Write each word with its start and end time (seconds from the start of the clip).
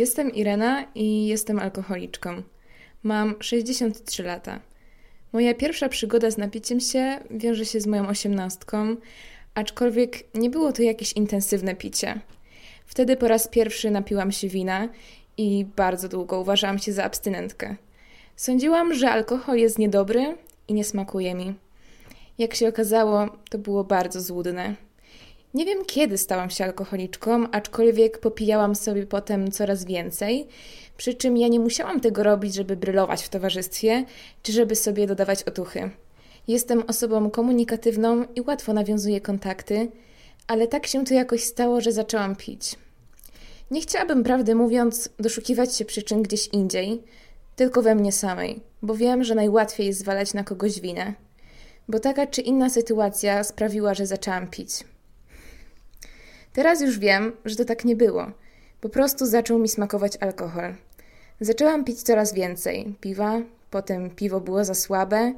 Jestem 0.00 0.34
Irena 0.34 0.84
i 0.94 1.26
jestem 1.26 1.58
alkoholiczką. 1.58 2.42
Mam 3.02 3.34
63 3.40 4.22
lata. 4.22 4.60
Moja 5.32 5.54
pierwsza 5.54 5.88
przygoda 5.88 6.30
z 6.30 6.38
napiciem 6.38 6.80
się 6.80 7.18
wiąże 7.30 7.64
się 7.64 7.80
z 7.80 7.86
moją 7.86 8.08
osiemnastką, 8.08 8.96
aczkolwiek 9.54 10.34
nie 10.34 10.50
było 10.50 10.72
to 10.72 10.82
jakieś 10.82 11.12
intensywne 11.12 11.74
picie. 11.74 12.20
Wtedy 12.86 13.16
po 13.16 13.28
raz 13.28 13.48
pierwszy 13.48 13.90
napiłam 13.90 14.32
się 14.32 14.48
wina 14.48 14.88
i 15.36 15.66
bardzo 15.76 16.08
długo 16.08 16.40
uważałam 16.40 16.78
się 16.78 16.92
za 16.92 17.04
abstynentkę. 17.04 17.76
Sądziłam, 18.36 18.94
że 18.94 19.10
alkohol 19.10 19.58
jest 19.58 19.78
niedobry 19.78 20.36
i 20.68 20.74
nie 20.74 20.84
smakuje 20.84 21.34
mi. 21.34 21.54
Jak 22.38 22.54
się 22.54 22.68
okazało, 22.68 23.28
to 23.50 23.58
było 23.58 23.84
bardzo 23.84 24.20
złudne. 24.20 24.74
Nie 25.54 25.64
wiem 25.64 25.84
kiedy 25.84 26.18
stałam 26.18 26.50
się 26.50 26.64
alkoholiczką, 26.64 27.50
aczkolwiek 27.50 28.18
popijałam 28.18 28.74
sobie 28.74 29.06
potem 29.06 29.50
coraz 29.50 29.84
więcej, 29.84 30.48
przy 30.96 31.14
czym 31.14 31.36
ja 31.36 31.48
nie 31.48 31.60
musiałam 31.60 32.00
tego 32.00 32.22
robić, 32.22 32.54
żeby 32.54 32.76
brylować 32.76 33.22
w 33.22 33.28
towarzystwie, 33.28 34.04
czy 34.42 34.52
żeby 34.52 34.76
sobie 34.76 35.06
dodawać 35.06 35.42
otuchy. 35.42 35.90
Jestem 36.48 36.82
osobą 36.88 37.30
komunikatywną 37.30 38.24
i 38.34 38.40
łatwo 38.40 38.72
nawiązuję 38.72 39.20
kontakty, 39.20 39.88
ale 40.46 40.66
tak 40.66 40.86
się 40.86 41.04
to 41.04 41.14
jakoś 41.14 41.44
stało, 41.44 41.80
że 41.80 41.92
zaczęłam 41.92 42.36
pić. 42.36 42.76
Nie 43.70 43.80
chciałabym, 43.80 44.24
prawdę 44.24 44.54
mówiąc, 44.54 45.08
doszukiwać 45.18 45.76
się 45.76 45.84
przyczyn 45.84 46.22
gdzieś 46.22 46.48
indziej, 46.48 47.02
tylko 47.56 47.82
we 47.82 47.94
mnie 47.94 48.12
samej, 48.12 48.60
bo 48.82 48.94
wiem, 48.94 49.24
że 49.24 49.34
najłatwiej 49.34 49.86
jest 49.86 49.98
zwalać 49.98 50.34
na 50.34 50.44
kogoś 50.44 50.80
winę. 50.80 51.14
Bo 51.88 52.00
taka 52.00 52.26
czy 52.26 52.40
inna 52.40 52.70
sytuacja 52.70 53.44
sprawiła, 53.44 53.94
że 53.94 54.06
zaczęłam 54.06 54.46
pić. 54.46 54.70
Teraz 56.52 56.80
już 56.80 56.98
wiem, 56.98 57.32
że 57.44 57.56
to 57.56 57.64
tak 57.64 57.84
nie 57.84 57.96
było. 57.96 58.26
Po 58.80 58.88
prostu 58.88 59.26
zaczął 59.26 59.58
mi 59.58 59.68
smakować 59.68 60.16
alkohol. 60.20 60.74
Zaczęłam 61.40 61.84
pić 61.84 62.02
coraz 62.02 62.34
więcej 62.34 62.94
piwa, 63.00 63.40
potem 63.70 64.10
piwo 64.10 64.40
było 64.40 64.64
za 64.64 64.74
słabe, 64.74 65.34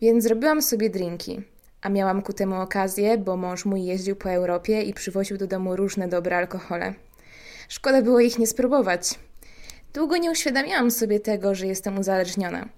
więc 0.00 0.24
zrobiłam 0.24 0.62
sobie 0.62 0.90
drinki. 0.90 1.42
A 1.82 1.88
miałam 1.88 2.22
ku 2.22 2.32
temu 2.32 2.60
okazję, 2.60 3.18
bo 3.18 3.36
mąż 3.36 3.64
mój 3.64 3.84
jeździł 3.84 4.16
po 4.16 4.30
Europie 4.30 4.82
i 4.82 4.94
przywoził 4.94 5.36
do 5.38 5.46
domu 5.46 5.76
różne 5.76 6.08
dobre 6.08 6.36
alkohole. 6.36 6.94
Szkoda 7.68 8.02
było 8.02 8.20
ich 8.20 8.38
nie 8.38 8.46
spróbować. 8.46 9.18
Długo 9.94 10.16
nie 10.16 10.30
uświadamiałam 10.30 10.90
sobie 10.90 11.20
tego, 11.20 11.54
że 11.54 11.66
jestem 11.66 11.98
uzależniona. 11.98 12.68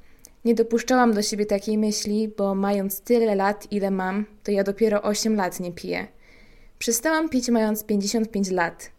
Nie 0.44 0.55
dopuszczałam 0.55 1.12
do 1.12 1.22
siebie 1.22 1.47
takiej 1.47 1.78
myśli, 1.78 2.33
bo 2.39 2.55
mając 2.55 3.00
tyle 3.00 3.34
lat, 3.34 3.66
ile 3.72 3.91
mam, 3.91 4.25
to 4.44 4.50
ja 4.50 4.64
dopiero 4.64 5.03
8 5.03 5.36
lat 5.36 5.61
nie 5.61 5.72
piję. 5.72 6.06
Przestałam 6.79 7.29
pić 7.29 7.48
mając 7.48 7.84
55 7.84 8.51
lat. 8.51 8.91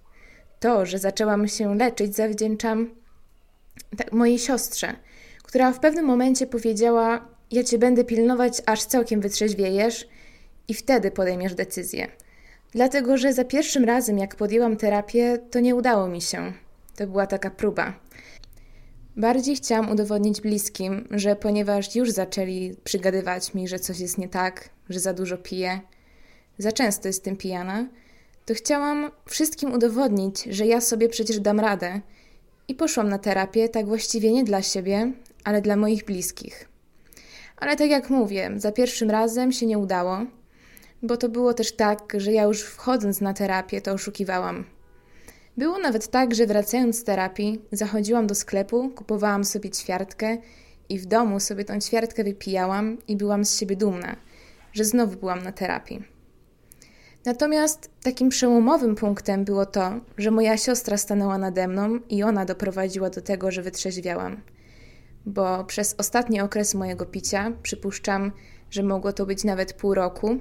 To, 0.59 0.85
że 0.85 0.99
zaczęłam 0.99 1.47
się 1.47 1.75
leczyć, 1.75 2.15
zawdzięczam 2.15 2.89
tak, 3.97 4.11
mojej 4.11 4.39
siostrze, 4.39 4.95
która 5.43 5.71
w 5.71 5.79
pewnym 5.79 6.05
momencie 6.05 6.47
powiedziała: 6.47 7.27
Ja 7.51 7.63
cię 7.63 7.77
będę 7.77 8.03
pilnować, 8.03 8.61
aż 8.65 8.83
całkiem 8.83 9.21
wytrzeźwiejesz 9.21 10.07
i 10.67 10.73
wtedy 10.73 11.11
podejmiesz 11.11 11.55
decyzję. 11.55 12.07
Dlatego, 12.71 13.17
że 13.17 13.33
za 13.33 13.45
pierwszym 13.45 13.83
razem, 13.83 14.17
jak 14.17 14.35
podjęłam 14.35 14.77
terapię, 14.77 15.39
to 15.51 15.59
nie 15.59 15.75
udało 15.75 16.07
mi 16.07 16.21
się. 16.21 16.53
To 16.95 17.07
była 17.07 17.27
taka 17.27 17.49
próba. 17.49 17.93
Bardziej 19.17 19.55
chciałam 19.55 19.91
udowodnić 19.91 20.41
bliskim, 20.41 21.07
że 21.11 21.35
ponieważ 21.35 21.95
już 21.95 22.11
zaczęli 22.11 22.75
przygadywać 22.83 23.53
mi, 23.53 23.67
że 23.67 23.79
coś 23.79 23.99
jest 23.99 24.17
nie 24.17 24.29
tak, 24.29 24.69
że 24.89 24.99
za 24.99 25.13
dużo 25.13 25.37
piję, 25.37 25.81
za 26.59 26.71
często 26.71 27.07
jestem 27.07 27.37
pijana, 27.37 27.85
to 28.45 28.53
chciałam 28.53 29.11
wszystkim 29.25 29.73
udowodnić, 29.73 30.43
że 30.43 30.65
ja 30.65 30.81
sobie 30.81 31.09
przecież 31.09 31.39
dam 31.39 31.59
radę. 31.59 32.01
I 32.67 32.75
poszłam 32.75 33.09
na 33.09 33.17
terapię, 33.17 33.69
tak 33.69 33.85
właściwie 33.85 34.31
nie 34.31 34.43
dla 34.43 34.61
siebie, 34.61 35.11
ale 35.43 35.61
dla 35.61 35.75
moich 35.75 36.05
bliskich. 36.05 36.69
Ale 37.57 37.75
tak 37.75 37.89
jak 37.89 38.09
mówię, 38.09 38.51
za 38.55 38.71
pierwszym 38.71 39.09
razem 39.11 39.51
się 39.51 39.65
nie 39.65 39.77
udało, 39.77 40.17
bo 41.03 41.17
to 41.17 41.29
było 41.29 41.53
też 41.53 41.71
tak, 41.71 42.13
że 42.17 42.31
ja 42.31 42.43
już 42.43 42.61
wchodząc 42.61 43.21
na 43.21 43.33
terapię 43.33 43.81
to 43.81 43.91
oszukiwałam. 43.91 44.65
Było 45.57 45.79
nawet 45.79 46.07
tak, 46.07 46.35
że 46.35 46.47
wracając 46.47 46.99
z 46.99 47.03
terapii, 47.03 47.61
zachodziłam 47.71 48.27
do 48.27 48.35
sklepu, 48.35 48.89
kupowałam 48.89 49.43
sobie 49.43 49.69
ćwiartkę 49.69 50.37
i 50.89 50.99
w 50.99 51.05
domu 51.05 51.39
sobie 51.39 51.65
tą 51.65 51.79
ćwiartkę 51.79 52.23
wypijałam 52.23 52.97
i 53.07 53.15
byłam 53.15 53.45
z 53.45 53.59
siebie 53.59 53.75
dumna, 53.75 54.15
że 54.73 54.85
znowu 54.85 55.17
byłam 55.17 55.43
na 55.43 55.51
terapii. 55.51 56.18
Natomiast 57.25 57.89
takim 58.03 58.29
przełomowym 58.29 58.95
punktem 58.95 59.45
było 59.45 59.65
to, 59.65 59.91
że 60.17 60.31
moja 60.31 60.57
siostra 60.57 60.97
stanęła 60.97 61.37
nade 61.37 61.67
mną 61.67 61.99
i 62.09 62.23
ona 62.23 62.45
doprowadziła 62.45 63.09
do 63.09 63.21
tego, 63.21 63.51
że 63.51 63.61
wytrzeźwiałam. 63.61 64.41
Bo 65.25 65.63
przez 65.63 65.95
ostatni 65.97 66.41
okres 66.41 66.75
mojego 66.75 67.05
picia, 67.05 67.51
przypuszczam, 67.63 68.31
że 68.71 68.83
mogło 68.83 69.13
to 69.13 69.25
być 69.25 69.43
nawet 69.43 69.73
pół 69.73 69.93
roku, 69.93 70.39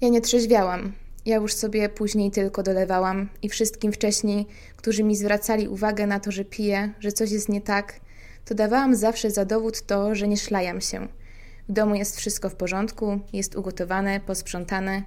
ja 0.00 0.08
nie 0.08 0.20
trzeźwiałam. 0.20 0.92
Ja 1.26 1.36
już 1.36 1.54
sobie 1.54 1.88
później 1.88 2.30
tylko 2.30 2.62
dolewałam 2.62 3.28
i 3.42 3.48
wszystkim 3.48 3.92
wcześniej, 3.92 4.46
którzy 4.76 5.02
mi 5.02 5.16
zwracali 5.16 5.68
uwagę 5.68 6.06
na 6.06 6.20
to, 6.20 6.32
że 6.32 6.44
piję, 6.44 6.94
że 7.00 7.12
coś 7.12 7.30
jest 7.30 7.48
nie 7.48 7.60
tak, 7.60 8.00
to 8.44 8.54
dawałam 8.54 8.96
zawsze 8.96 9.30
za 9.30 9.44
dowód 9.44 9.82
to, 9.82 10.14
że 10.14 10.28
nie 10.28 10.36
szlajam 10.36 10.80
się– 10.80 11.08
w 11.68 11.72
domu 11.72 11.94
jest 11.94 12.16
wszystko 12.16 12.50
w 12.50 12.54
porządku, 12.54 13.20
jest 13.32 13.56
ugotowane, 13.56 14.20
posprzątane. 14.20 15.02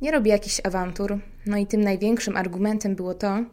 Nie 0.00 0.10
robię 0.10 0.30
jakichś 0.30 0.60
awantur. 0.64 1.18
No 1.46 1.56
i 1.56 1.66
tym 1.66 1.80
największym 1.80 2.36
argumentem 2.36 2.94
było 2.94 3.14
to, 3.14 3.44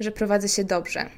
że 0.00 0.12
prowadzę 0.12 0.48
się 0.48 0.64
dobrze. 0.64 1.10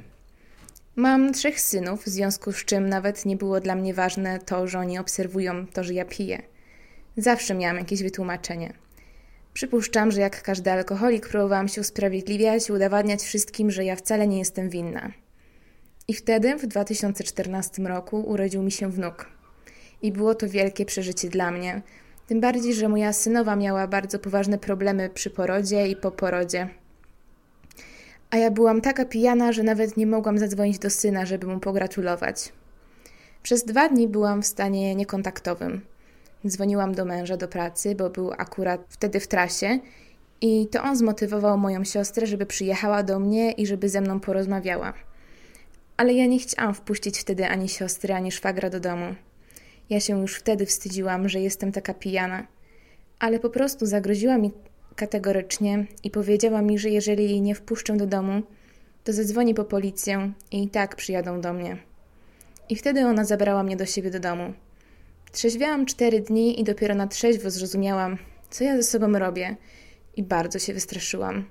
Mam 0.96 1.32
trzech 1.32 1.60
synów, 1.60 2.04
w 2.04 2.08
związku 2.08 2.52
z 2.52 2.64
czym 2.64 2.88
nawet 2.88 3.26
nie 3.26 3.36
było 3.36 3.60
dla 3.60 3.74
mnie 3.74 3.94
ważne 3.94 4.38
to, 4.38 4.66
że 4.66 4.78
oni 4.78 4.98
obserwują 4.98 5.66
to, 5.66 5.84
że 5.84 5.94
ja 5.94 6.04
piję. 6.04 6.42
Zawsze 7.16 7.54
miałam 7.54 7.76
jakieś 7.76 8.02
wytłumaczenie. 8.02 8.72
Przypuszczam, 9.52 10.10
że 10.10 10.20
jak 10.20 10.42
każdy 10.42 10.72
alkoholik 10.72 11.28
próbowałam 11.28 11.68
się 11.68 11.80
usprawiedliwiać 11.80 12.68
i 12.68 12.72
udowadniać 12.72 13.22
wszystkim, 13.22 13.70
że 13.70 13.84
ja 13.84 13.96
wcale 13.96 14.26
nie 14.26 14.38
jestem 14.38 14.70
winna. 14.70 15.12
I 16.08 16.14
wtedy, 16.14 16.56
w 16.56 16.66
2014 16.66 17.82
roku, 17.82 18.20
urodził 18.20 18.62
mi 18.62 18.72
się 18.72 18.90
wnuk 18.90 19.39
i 20.02 20.12
było 20.12 20.34
to 20.34 20.48
wielkie 20.48 20.84
przeżycie 20.84 21.28
dla 21.28 21.50
mnie. 21.50 21.82
Tym 22.26 22.40
bardziej, 22.40 22.74
że 22.74 22.88
moja 22.88 23.12
synowa 23.12 23.56
miała 23.56 23.86
bardzo 23.86 24.18
poważne 24.18 24.58
problemy 24.58 25.10
przy 25.10 25.30
porodzie 25.30 25.88
i 25.88 25.96
po 25.96 26.10
porodzie. 26.10 26.68
A 28.30 28.36
ja 28.36 28.50
byłam 28.50 28.80
taka 28.80 29.04
pijana, 29.04 29.52
że 29.52 29.62
nawet 29.62 29.96
nie 29.96 30.06
mogłam 30.06 30.38
zadzwonić 30.38 30.78
do 30.78 30.90
syna, 30.90 31.26
żeby 31.26 31.46
mu 31.46 31.60
pogratulować. 31.60 32.52
Przez 33.42 33.64
dwa 33.64 33.88
dni 33.88 34.08
byłam 34.08 34.42
w 34.42 34.46
stanie 34.46 34.94
niekontaktowym. 34.94 35.80
Dzwoniłam 36.46 36.94
do 36.94 37.04
męża 37.04 37.36
do 37.36 37.48
pracy, 37.48 37.94
bo 37.94 38.10
był 38.10 38.32
akurat 38.32 38.80
wtedy 38.88 39.20
w 39.20 39.28
trasie, 39.28 39.78
i 40.40 40.68
to 40.70 40.82
on 40.82 40.96
zmotywował 40.96 41.58
moją 41.58 41.84
siostrę, 41.84 42.26
żeby 42.26 42.46
przyjechała 42.46 43.02
do 43.02 43.18
mnie 43.18 43.52
i 43.52 43.66
żeby 43.66 43.88
ze 43.88 44.00
mną 44.00 44.20
porozmawiała. 44.20 44.92
Ale 45.96 46.12
ja 46.12 46.26
nie 46.26 46.38
chciałam 46.38 46.74
wpuścić 46.74 47.18
wtedy 47.18 47.46
ani 47.46 47.68
siostry, 47.68 48.14
ani 48.14 48.32
szwagra 48.32 48.70
do 48.70 48.80
domu. 48.80 49.14
Ja 49.90 50.00
się 50.00 50.20
już 50.20 50.34
wtedy 50.34 50.66
wstydziłam, 50.66 51.28
że 51.28 51.40
jestem 51.40 51.72
taka 51.72 51.94
pijana, 51.94 52.46
ale 53.18 53.40
po 53.40 53.50
prostu 53.50 53.86
zagroziła 53.86 54.38
mi 54.38 54.52
kategorycznie 54.96 55.86
i 56.04 56.10
powiedziała 56.10 56.62
mi, 56.62 56.78
że 56.78 56.90
jeżeli 56.90 57.24
jej 57.24 57.40
nie 57.40 57.54
wpuszczę 57.54 57.96
do 57.96 58.06
domu, 58.06 58.42
to 59.04 59.12
zadzwoni 59.12 59.54
po 59.54 59.64
policję 59.64 60.32
i 60.50 60.62
i 60.62 60.68
tak 60.68 60.96
przyjadą 60.96 61.40
do 61.40 61.52
mnie. 61.52 61.76
I 62.68 62.76
wtedy 62.76 63.06
ona 63.06 63.24
zabrała 63.24 63.62
mnie 63.62 63.76
do 63.76 63.86
siebie 63.86 64.10
do 64.10 64.20
domu. 64.20 64.52
Trzeźwiałam 65.32 65.86
cztery 65.86 66.20
dni 66.20 66.60
i 66.60 66.64
dopiero 66.64 66.94
na 66.94 67.06
trzeźwo 67.06 67.50
zrozumiałam, 67.50 68.18
co 68.50 68.64
ja 68.64 68.76
ze 68.76 68.82
sobą 68.82 69.18
robię 69.18 69.56
i 70.16 70.22
bardzo 70.22 70.58
się 70.58 70.74
wystraszyłam. 70.74 71.44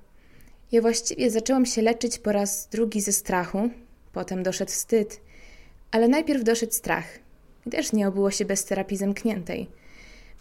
Ja 0.72 0.82
właściwie 0.82 1.32
zaczęłam 1.32 1.66
się 1.66 1.82
leczyć 1.82 2.20
po 2.20 2.32
raz 2.32 2.68
drugi 2.72 3.02
ze 3.02 3.12
strachu, 3.12 3.70
potem 4.14 4.44
doszedł 4.44 4.72
wstyd, 4.72 5.22
ale 5.92 6.08
najpierw 6.08 6.44
doszedł 6.44 6.74
strach– 6.74 7.06
też 7.70 7.94
nie 7.94 8.08
obyło 8.08 8.32
się 8.32 8.46
bez 8.46 8.66
terapii 8.66 8.98
zamkniętej. 8.98 9.70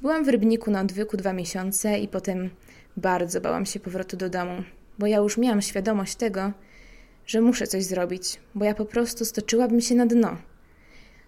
Byłam 0.00 0.24
w 0.24 0.28
Rybniku 0.28 0.70
na 0.70 0.80
odwyku 0.80 1.16
dwa 1.16 1.32
miesiące 1.32 1.98
i 1.98 2.08
potem 2.08 2.50
bardzo 2.96 3.40
bałam 3.40 3.66
się 3.66 3.80
powrotu 3.80 4.16
do 4.16 4.30
domu, 4.30 4.62
bo 4.98 5.06
ja 5.06 5.18
już 5.18 5.38
miałam 5.38 5.62
świadomość 5.62 6.14
tego, 6.16 6.52
że 7.26 7.40
muszę 7.40 7.66
coś 7.66 7.84
zrobić, 7.84 8.40
bo 8.54 8.64
ja 8.64 8.74
po 8.74 8.84
prostu 8.84 9.24
stoczyłabym 9.24 9.80
się 9.80 9.94
na 9.94 10.06
dno. 10.06 10.36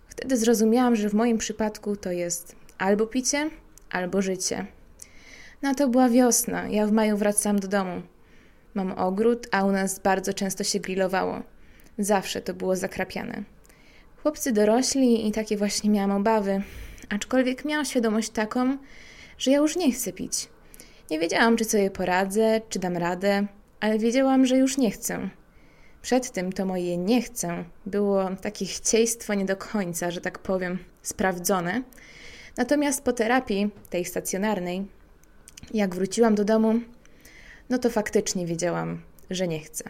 Wtedy 0.08 0.36
zrozumiałam, 0.36 0.96
że 0.96 1.08
w 1.08 1.14
moim 1.14 1.38
przypadku 1.38 1.96
to 1.96 2.10
jest 2.10 2.56
albo 2.78 3.06
picie, 3.06 3.50
albo 3.90 4.22
życie. 4.22 4.66
No 5.62 5.74
to 5.74 5.88
była 5.88 6.08
wiosna, 6.08 6.68
ja 6.68 6.86
w 6.86 6.92
maju 6.92 7.16
wracałam 7.16 7.58
do 7.58 7.68
domu. 7.68 8.02
Mam 8.74 8.92
ogród, 8.92 9.46
a 9.50 9.64
u 9.64 9.72
nas 9.72 9.98
bardzo 9.98 10.34
często 10.34 10.64
się 10.64 10.80
grillowało. 10.80 11.42
Zawsze 11.98 12.40
to 12.40 12.54
było 12.54 12.76
zakrapiane. 12.76 13.44
Chłopcy 14.22 14.52
dorośli 14.52 15.28
i 15.28 15.32
takie 15.32 15.56
właśnie 15.56 15.90
miałam 15.90 16.10
obawy, 16.10 16.62
aczkolwiek 17.08 17.64
miałam 17.64 17.84
świadomość 17.84 18.30
taką, 18.30 18.78
że 19.38 19.50
ja 19.50 19.58
już 19.58 19.76
nie 19.76 19.92
chcę 19.92 20.12
pić. 20.12 20.48
Nie 21.10 21.18
wiedziałam, 21.18 21.56
czy 21.56 21.64
sobie 21.64 21.90
poradzę, 21.90 22.60
czy 22.68 22.78
dam 22.78 22.96
radę, 22.96 23.46
ale 23.80 23.98
wiedziałam, 23.98 24.46
że 24.46 24.56
już 24.56 24.76
nie 24.78 24.90
chcę. 24.90 25.30
Przed 26.02 26.30
tym 26.30 26.52
to 26.52 26.66
moje 26.66 26.96
nie 26.96 27.22
chcę 27.22 27.64
było 27.86 28.30
takie 28.42 28.66
chcieństwo 28.66 29.34
nie 29.34 29.44
do 29.44 29.56
końca, 29.56 30.10
że 30.10 30.20
tak 30.20 30.38
powiem, 30.38 30.78
sprawdzone. 31.02 31.82
Natomiast 32.56 33.04
po 33.04 33.12
terapii, 33.12 33.70
tej 33.90 34.04
stacjonarnej, 34.04 34.86
jak 35.74 35.94
wróciłam 35.94 36.34
do 36.34 36.44
domu, 36.44 36.74
no 37.70 37.78
to 37.78 37.90
faktycznie 37.90 38.46
wiedziałam, 38.46 39.02
że 39.30 39.48
nie 39.48 39.60
chcę. 39.60 39.84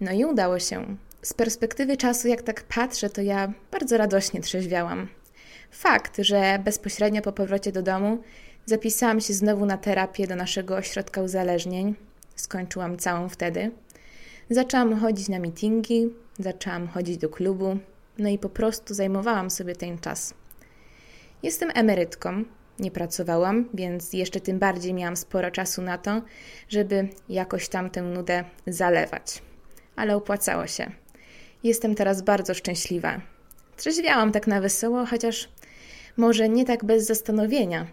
No 0.00 0.12
i 0.12 0.24
udało 0.24 0.58
się. 0.58 0.96
Z 1.26 1.34
perspektywy 1.34 1.96
czasu, 1.96 2.28
jak 2.28 2.42
tak 2.42 2.62
patrzę, 2.62 3.10
to 3.10 3.22
ja 3.22 3.52
bardzo 3.72 3.96
radośnie 3.96 4.40
trzeźwiałam. 4.40 5.08
Fakt, 5.70 6.16
że 6.18 6.58
bezpośrednio 6.64 7.22
po 7.22 7.32
powrocie 7.32 7.72
do 7.72 7.82
domu 7.82 8.22
zapisałam 8.66 9.20
się 9.20 9.34
znowu 9.34 9.66
na 9.66 9.78
terapię 9.78 10.26
do 10.26 10.36
naszego 10.36 10.76
ośrodka 10.76 11.22
uzależnień. 11.22 11.94
Skończyłam 12.36 12.96
całą 12.96 13.28
wtedy. 13.28 13.70
Zaczęłam 14.50 15.00
chodzić 15.00 15.28
na 15.28 15.38
meetingi, 15.38 16.08
zaczęłam 16.38 16.88
chodzić 16.88 17.18
do 17.18 17.28
klubu, 17.28 17.78
no 18.18 18.28
i 18.28 18.38
po 18.38 18.48
prostu 18.48 18.94
zajmowałam 18.94 19.50
sobie 19.50 19.76
ten 19.76 19.98
czas. 19.98 20.34
Jestem 21.42 21.70
emerytką, 21.74 22.44
nie 22.78 22.90
pracowałam, 22.90 23.68
więc 23.74 24.12
jeszcze 24.12 24.40
tym 24.40 24.58
bardziej 24.58 24.94
miałam 24.94 25.16
sporo 25.16 25.50
czasu 25.50 25.82
na 25.82 25.98
to, 25.98 26.22
żeby 26.68 27.08
jakoś 27.28 27.68
tam 27.68 27.90
tę 27.90 28.02
nudę 28.02 28.44
zalewać. 28.66 29.42
Ale 29.96 30.16
opłacało 30.16 30.66
się. 30.66 31.05
Jestem 31.66 31.94
teraz 31.94 32.22
bardzo 32.22 32.54
szczęśliwa. 32.54 33.20
Trzeźwiałam 33.76 34.32
tak 34.32 34.46
na 34.46 34.60
wesoło, 34.60 35.06
chociaż 35.06 35.48
może 36.16 36.48
nie 36.48 36.64
tak 36.64 36.84
bez 36.84 37.06
zastanowienia. 37.06 37.86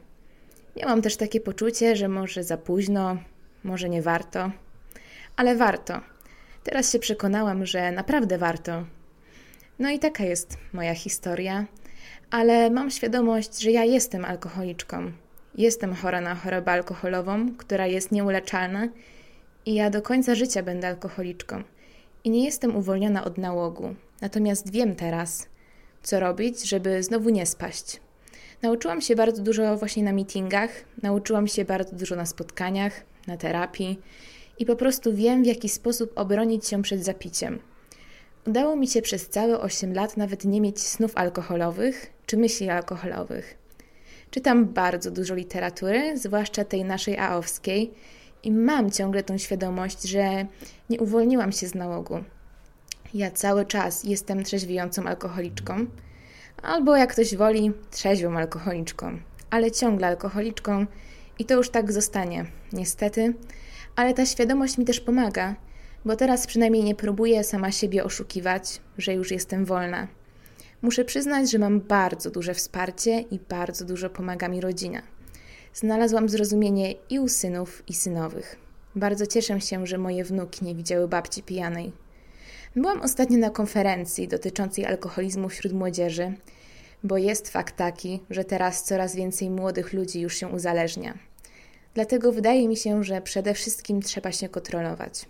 Miałam 0.78 1.02
też 1.02 1.18
takie 1.18 1.40
poczucie, 1.42 1.96
że 1.96 2.08
może 2.08 2.44
za 2.44 2.58
późno, 2.58 3.18
może 3.64 3.90
nie 3.90 4.02
warto, 4.02 4.52
ale 5.36 5.56
warto. 5.56 6.02
Teraz 6.64 6.92
się 6.92 7.00
przekonałam, 7.00 7.66
że 7.66 7.92
naprawdę 7.92 8.38
warto. 8.38 8.86
No 9.80 9.90
i 9.90 10.00
taka 10.00 10.24
jest 10.24 10.58
moja 10.74 10.96
historia, 10.96 11.66
ale 12.32 12.70
mam 12.70 12.92
świadomość, 12.92 13.60
że 13.60 13.72
ja 13.72 13.84
jestem 13.84 14.26
alkoholiczką. 14.26 15.12
Jestem 15.56 15.96
chora 15.96 16.22
na 16.22 16.36
chorobę 16.36 16.72
alkoholową, 16.72 17.56
która 17.58 17.88
jest 17.88 18.12
nieuleczalna 18.12 18.88
i 19.66 19.74
ja 19.74 19.90
do 19.90 20.02
końca 20.02 20.36
życia 20.36 20.64
będę 20.64 20.88
alkoholiczką. 20.88 21.64
I 22.24 22.30
nie 22.30 22.46
jestem 22.46 22.76
uwolniona 22.76 23.26
od 23.26 23.38
nałogu. 23.38 23.96
Natomiast 24.22 24.72
wiem 24.72 24.96
teraz, 24.96 25.48
co 26.04 26.20
robić, 26.20 26.64
żeby 26.64 27.04
znowu 27.04 27.30
nie 27.30 27.46
spaść. 27.46 28.02
Nauczyłam 28.62 29.02
się 29.02 29.16
bardzo 29.16 29.44
dużo 29.44 29.78
właśnie 29.78 30.04
na 30.04 30.14
meetingach, 30.14 30.70
nauczyłam 31.02 31.48
się 31.48 31.66
bardzo 31.66 31.96
dużo 31.96 32.16
na 32.16 32.26
spotkaniach, 32.26 33.06
na 33.28 33.38
terapii 33.38 34.00
i 34.60 34.66
po 34.66 34.76
prostu 34.76 35.14
wiem, 35.14 35.44
w 35.44 35.46
jaki 35.46 35.70
sposób 35.70 36.12
obronić 36.16 36.68
się 36.68 36.82
przed 36.82 37.04
zapiciem. 37.04 37.60
Udało 38.48 38.76
mi 38.76 38.88
się 38.88 39.02
przez 39.02 39.30
całe 39.30 39.60
8 39.60 39.94
lat 39.94 40.18
nawet 40.18 40.46
nie 40.46 40.62
mieć 40.62 40.82
snów 40.82 41.12
alkoholowych 41.16 42.14
czy 42.26 42.38
myśli 42.38 42.70
alkoholowych. 42.70 43.58
Czytam 44.32 44.66
bardzo 44.66 45.12
dużo 45.12 45.36
literatury, 45.36 46.18
zwłaszcza 46.18 46.66
tej 46.66 46.86
naszej 46.86 47.18
aowskiej, 47.18 47.94
i 48.44 48.52
mam 48.52 48.92
ciągle 48.92 49.24
tą 49.24 49.38
świadomość, 49.38 50.04
że 50.04 50.46
nie 50.90 51.00
uwolniłam 51.00 51.52
się 51.52 51.68
z 51.68 51.76
nałogu. 51.76 52.24
Ja 53.14 53.32
cały 53.32 53.66
czas 53.66 54.04
jestem 54.04 54.44
trzeźwiejącą 54.44 55.08
alkoholiczką, 55.08 55.86
albo 56.62 56.98
jak 56.98 57.12
ktoś 57.12 57.36
woli, 57.36 57.72
trzeźwią 57.92 58.38
alkoholiczką, 58.38 59.20
ale 59.50 59.72
ciągle 59.72 60.08
alkoholiczką 60.08 60.86
i 61.40 61.46
to 61.46 61.54
już 61.54 61.70
tak 61.70 61.92
zostanie, 61.92 62.46
niestety. 62.74 63.34
Ale 63.96 64.14
ta 64.14 64.26
świadomość 64.26 64.78
mi 64.78 64.86
też 64.86 65.00
pomaga, 65.00 65.56
bo 66.06 66.16
teraz 66.16 66.48
przynajmniej 66.48 66.84
nie 66.84 66.96
próbuję 66.96 67.44
sama 67.44 67.72
siebie 67.72 68.04
oszukiwać, 68.04 68.82
że 68.98 69.14
już 69.14 69.32
jestem 69.32 69.66
wolna. 69.66 70.08
Muszę 70.82 71.06
przyznać, 71.06 71.52
że 71.52 71.60
mam 71.60 71.80
bardzo 71.80 72.32
duże 72.32 72.54
wsparcie 72.54 73.20
i 73.20 73.40
bardzo 73.50 73.86
dużo 73.86 74.10
pomaga 74.10 74.48
mi 74.48 74.62
rodzina. 74.62 75.02
Znalazłam 75.76 76.30
zrozumienie 76.30 76.94
i 77.10 77.20
u 77.20 77.28
synów, 77.28 77.84
i 77.88 77.94
synowych. 77.94 78.56
Bardzo 78.96 79.28
cieszę 79.28 79.62
się, 79.62 79.88
że 79.88 79.98
moje 79.98 80.24
wnuki 80.24 80.66
nie 80.66 80.76
widziały 80.76 81.08
babci 81.08 81.44
pijanej. 81.44 81.92
Byłam 82.76 83.02
ostatnio 83.02 83.38
na 83.38 83.50
konferencji 83.50 84.28
dotyczącej 84.28 84.86
alkoholizmu 84.86 85.50
wśród 85.50 85.74
młodzieży, 85.74 86.34
bo 87.04 87.18
jest 87.18 87.50
fakt 87.50 87.76
taki, 87.76 88.20
że 88.30 88.44
teraz 88.44 88.84
coraz 88.84 89.16
więcej 89.16 89.50
młodych 89.50 89.94
ludzi 89.94 90.22
już 90.22 90.36
się 90.36 90.48
uzależnia. 90.48 91.18
Dlatego 91.94 92.32
wydaje 92.32 92.68
mi 92.68 92.78
się, 92.78 93.04
że 93.04 93.22
przede 93.22 93.54
wszystkim 93.54 94.02
trzeba 94.02 94.32
się 94.32 94.50
kontrolować. 94.50 95.26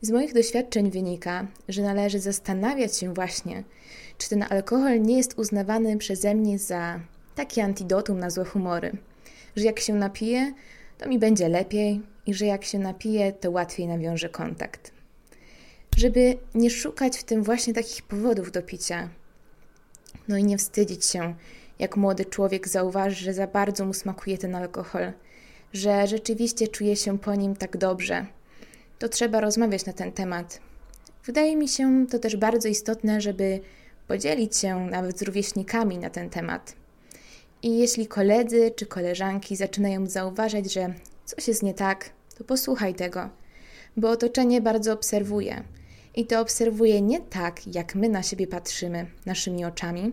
Z 0.00 0.10
moich 0.10 0.34
doświadczeń 0.34 0.90
wynika, 0.90 1.46
że 1.68 1.82
należy 1.82 2.20
zastanawiać 2.20 2.96
się 2.96 3.14
właśnie, 3.14 3.64
czy 4.18 4.28
ten 4.28 4.44
alkohol 4.50 5.02
nie 5.02 5.16
jest 5.16 5.38
uznawany 5.38 5.96
przeze 5.96 6.34
mnie 6.34 6.58
za 6.58 7.00
taki 7.34 7.60
antidotum 7.60 8.18
na 8.18 8.30
złe 8.30 8.44
humory, 8.44 8.92
że 9.58 9.64
jak 9.64 9.80
się 9.80 9.94
napiję, 9.94 10.52
to 10.98 11.08
mi 11.08 11.18
będzie 11.18 11.48
lepiej 11.48 12.02
i 12.26 12.34
że 12.34 12.46
jak 12.46 12.64
się 12.64 12.78
napiję, 12.78 13.32
to 13.32 13.50
łatwiej 13.50 13.86
nawiążę 13.86 14.28
kontakt. 14.28 14.92
Żeby 15.96 16.38
nie 16.54 16.70
szukać 16.70 17.18
w 17.18 17.24
tym 17.24 17.42
właśnie 17.42 17.74
takich 17.74 18.02
powodów 18.02 18.52
do 18.52 18.62
picia. 18.62 19.08
No 20.28 20.36
i 20.36 20.44
nie 20.44 20.58
wstydzić 20.58 21.04
się, 21.04 21.34
jak 21.78 21.96
młody 21.96 22.24
człowiek 22.24 22.68
zauważy, 22.68 23.24
że 23.24 23.34
za 23.34 23.46
bardzo 23.46 23.84
mu 23.84 23.94
smakuje 23.94 24.38
ten 24.38 24.54
alkohol, 24.54 25.12
że 25.72 26.06
rzeczywiście 26.06 26.68
czuje 26.68 26.96
się 26.96 27.18
po 27.18 27.34
nim 27.34 27.56
tak 27.56 27.76
dobrze. 27.76 28.26
To 28.98 29.08
trzeba 29.08 29.40
rozmawiać 29.40 29.86
na 29.86 29.92
ten 29.92 30.12
temat. 30.12 30.60
Wydaje 31.24 31.56
mi 31.56 31.68
się 31.68 32.06
to 32.10 32.18
też 32.18 32.36
bardzo 32.36 32.68
istotne, 32.68 33.20
żeby 33.20 33.60
podzielić 34.08 34.56
się 34.56 34.86
nawet 34.86 35.18
z 35.18 35.22
rówieśnikami 35.22 35.98
na 35.98 36.10
ten 36.10 36.30
temat. 36.30 36.74
I 37.62 37.78
jeśli 37.78 38.06
koledzy 38.06 38.70
czy 38.76 38.86
koleżanki 38.86 39.56
zaczynają 39.56 40.06
zauważać, 40.06 40.72
że 40.72 40.94
coś 41.24 41.48
jest 41.48 41.62
nie 41.62 41.74
tak, 41.74 42.10
to 42.38 42.44
posłuchaj 42.44 42.94
tego, 42.94 43.28
bo 43.96 44.10
otoczenie 44.10 44.60
bardzo 44.60 44.92
obserwuje. 44.92 45.62
I 46.16 46.26
to 46.26 46.40
obserwuje 46.40 47.00
nie 47.00 47.20
tak, 47.20 47.74
jak 47.74 47.94
my 47.94 48.08
na 48.08 48.22
siebie 48.22 48.46
patrzymy 48.46 49.06
naszymi 49.26 49.64
oczami, 49.64 50.12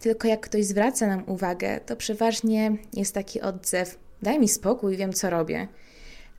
tylko 0.00 0.28
jak 0.28 0.40
ktoś 0.40 0.64
zwraca 0.64 1.06
nam 1.06 1.24
uwagę, 1.26 1.80
to 1.86 1.96
przeważnie 1.96 2.76
jest 2.92 3.14
taki 3.14 3.40
odzew: 3.40 3.98
daj 4.22 4.38
mi 4.38 4.48
spokój, 4.48 4.96
wiem 4.96 5.12
co 5.12 5.30
robię. 5.30 5.68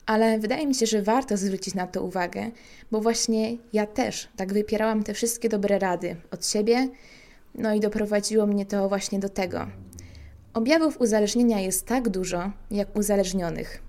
Ale 0.05 0.39
wydaje 0.39 0.67
mi 0.67 0.75
się, 0.75 0.85
że 0.85 1.01
warto 1.01 1.37
zwrócić 1.37 1.75
na 1.75 1.87
to 1.87 2.03
uwagę, 2.03 2.51
bo 2.91 3.01
właśnie 3.01 3.57
ja 3.73 3.85
też 3.85 4.27
tak 4.35 4.53
wypierałam 4.53 5.03
te 5.03 5.13
wszystkie 5.13 5.49
dobre 5.49 5.79
rady 5.79 6.15
od 6.31 6.45
siebie, 6.45 6.87
no 7.55 7.73
i 7.73 7.79
doprowadziło 7.79 8.45
mnie 8.45 8.65
to 8.65 8.89
właśnie 8.89 9.19
do 9.19 9.29
tego. 9.29 9.67
Objawów 10.53 11.01
uzależnienia 11.01 11.59
jest 11.59 11.85
tak 11.85 12.09
dużo, 12.09 12.51
jak 12.71 12.95
uzależnionych. 12.95 13.81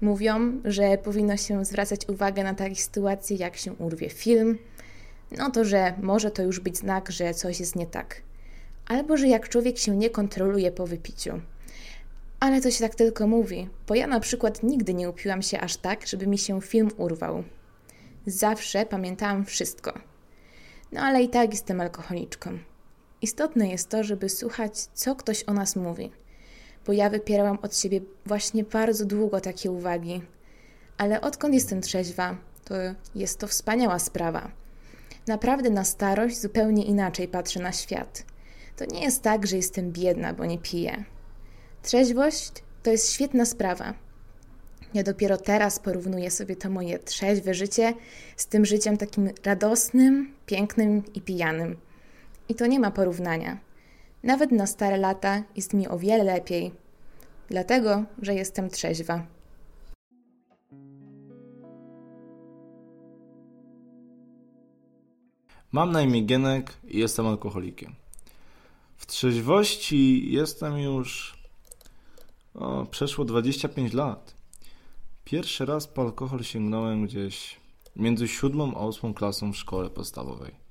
Mówią, 0.00 0.60
że 0.64 0.98
powinno 0.98 1.36
się 1.36 1.64
zwracać 1.64 2.08
uwagę 2.08 2.44
na 2.44 2.54
takie 2.54 2.76
sytuacje, 2.76 3.36
jak 3.36 3.56
się 3.56 3.72
urwie 3.72 4.08
film, 4.08 4.58
no 5.38 5.50
to, 5.50 5.64
że 5.64 5.94
może 6.02 6.30
to 6.30 6.42
już 6.42 6.60
być 6.60 6.78
znak, 6.78 7.10
że 7.10 7.34
coś 7.34 7.60
jest 7.60 7.76
nie 7.76 7.86
tak. 7.86 8.22
Albo, 8.86 9.16
że 9.16 9.28
jak 9.28 9.48
człowiek 9.48 9.78
się 9.78 9.96
nie 9.96 10.10
kontroluje 10.10 10.72
po 10.72 10.86
wypiciu. 10.86 11.40
Ale 12.40 12.60
to 12.60 12.70
się 12.70 12.80
tak 12.80 12.94
tylko 12.94 13.26
mówi, 13.26 13.68
bo 13.88 13.94
ja 13.94 14.06
na 14.06 14.20
przykład 14.20 14.62
nigdy 14.62 14.94
nie 14.94 15.10
upiłam 15.10 15.42
się 15.42 15.60
aż 15.60 15.76
tak, 15.76 16.06
żeby 16.06 16.26
mi 16.26 16.38
się 16.38 16.60
film 16.60 16.90
urwał. 16.96 17.44
Zawsze 18.26 18.86
pamiętałam 18.86 19.44
wszystko. 19.44 19.92
No 20.92 21.00
ale 21.00 21.22
i 21.22 21.28
tak 21.28 21.50
jestem 21.50 21.80
alkoholiczką. 21.80 22.58
Istotne 23.22 23.68
jest 23.68 23.88
to, 23.88 24.04
żeby 24.04 24.28
słuchać, 24.28 24.78
co 24.78 25.16
ktoś 25.16 25.44
o 25.44 25.52
nas 25.52 25.76
mówi, 25.76 26.10
bo 26.86 26.92
ja 26.92 27.10
wypierałam 27.10 27.58
od 27.62 27.76
siebie 27.76 28.00
właśnie 28.26 28.64
bardzo 28.64 29.04
długo 29.04 29.40
takie 29.40 29.70
uwagi. 29.70 30.22
Ale 30.98 31.20
odkąd 31.20 31.54
jestem 31.54 31.80
trzeźwa, 31.80 32.36
to 32.64 32.74
jest 33.14 33.38
to 33.38 33.46
wspaniała 33.46 33.98
sprawa. 33.98 34.50
Naprawdę 35.26 35.70
na 35.70 35.84
starość 35.84 36.40
zupełnie 36.40 36.84
inaczej 36.84 37.28
patrzę 37.28 37.60
na 37.60 37.72
świat. 37.72 38.24
To 38.76 38.84
nie 38.84 39.04
jest 39.04 39.22
tak, 39.22 39.46
że 39.46 39.56
jestem 39.56 39.92
biedna, 39.92 40.32
bo 40.32 40.44
nie 40.44 40.58
piję. 40.58 41.04
Trzeźwość 41.82 42.52
to 42.82 42.90
jest 42.90 43.12
świetna 43.12 43.44
sprawa. 43.44 43.94
Ja 44.94 45.02
dopiero 45.02 45.36
teraz 45.36 45.78
porównuję 45.78 46.30
sobie 46.30 46.56
to 46.56 46.70
moje 46.70 46.98
trzeźwe 46.98 47.54
życie 47.54 47.94
z 48.36 48.46
tym 48.46 48.64
życiem 48.66 48.96
takim 48.96 49.30
radosnym, 49.44 50.34
pięknym 50.46 51.02
i 51.14 51.20
pijanym. 51.20 51.76
I 52.52 52.54
to 52.54 52.66
nie 52.66 52.80
ma 52.80 52.90
porównania. 52.90 53.58
Nawet 54.22 54.52
na 54.52 54.66
stare 54.66 54.96
lata 54.96 55.42
jest 55.56 55.74
mi 55.74 55.88
o 55.88 55.98
wiele 55.98 56.24
lepiej, 56.24 56.72
dlatego 57.48 58.04
że 58.22 58.34
jestem 58.34 58.70
trzeźwa. 58.70 59.26
Mam 65.72 65.92
na 65.92 66.02
imię 66.02 66.22
Gienek 66.22 66.72
i 66.88 66.98
jestem 66.98 67.26
alkoholikiem. 67.26 67.94
W 68.96 69.06
trzeźwości 69.06 70.32
jestem 70.32 70.78
już 70.78 71.38
o, 72.54 72.86
przeszło 72.86 73.24
25 73.24 73.92
lat. 73.92 74.34
Pierwszy 75.24 75.66
raz 75.66 75.86
po 75.86 76.02
alkohol 76.02 76.42
sięgnąłem 76.42 77.06
gdzieś 77.06 77.60
między 77.96 78.28
siódmą 78.28 78.74
a 78.74 78.86
ósmą 78.86 79.14
klasą 79.14 79.52
w 79.52 79.56
szkole 79.56 79.90
podstawowej. 79.90 80.61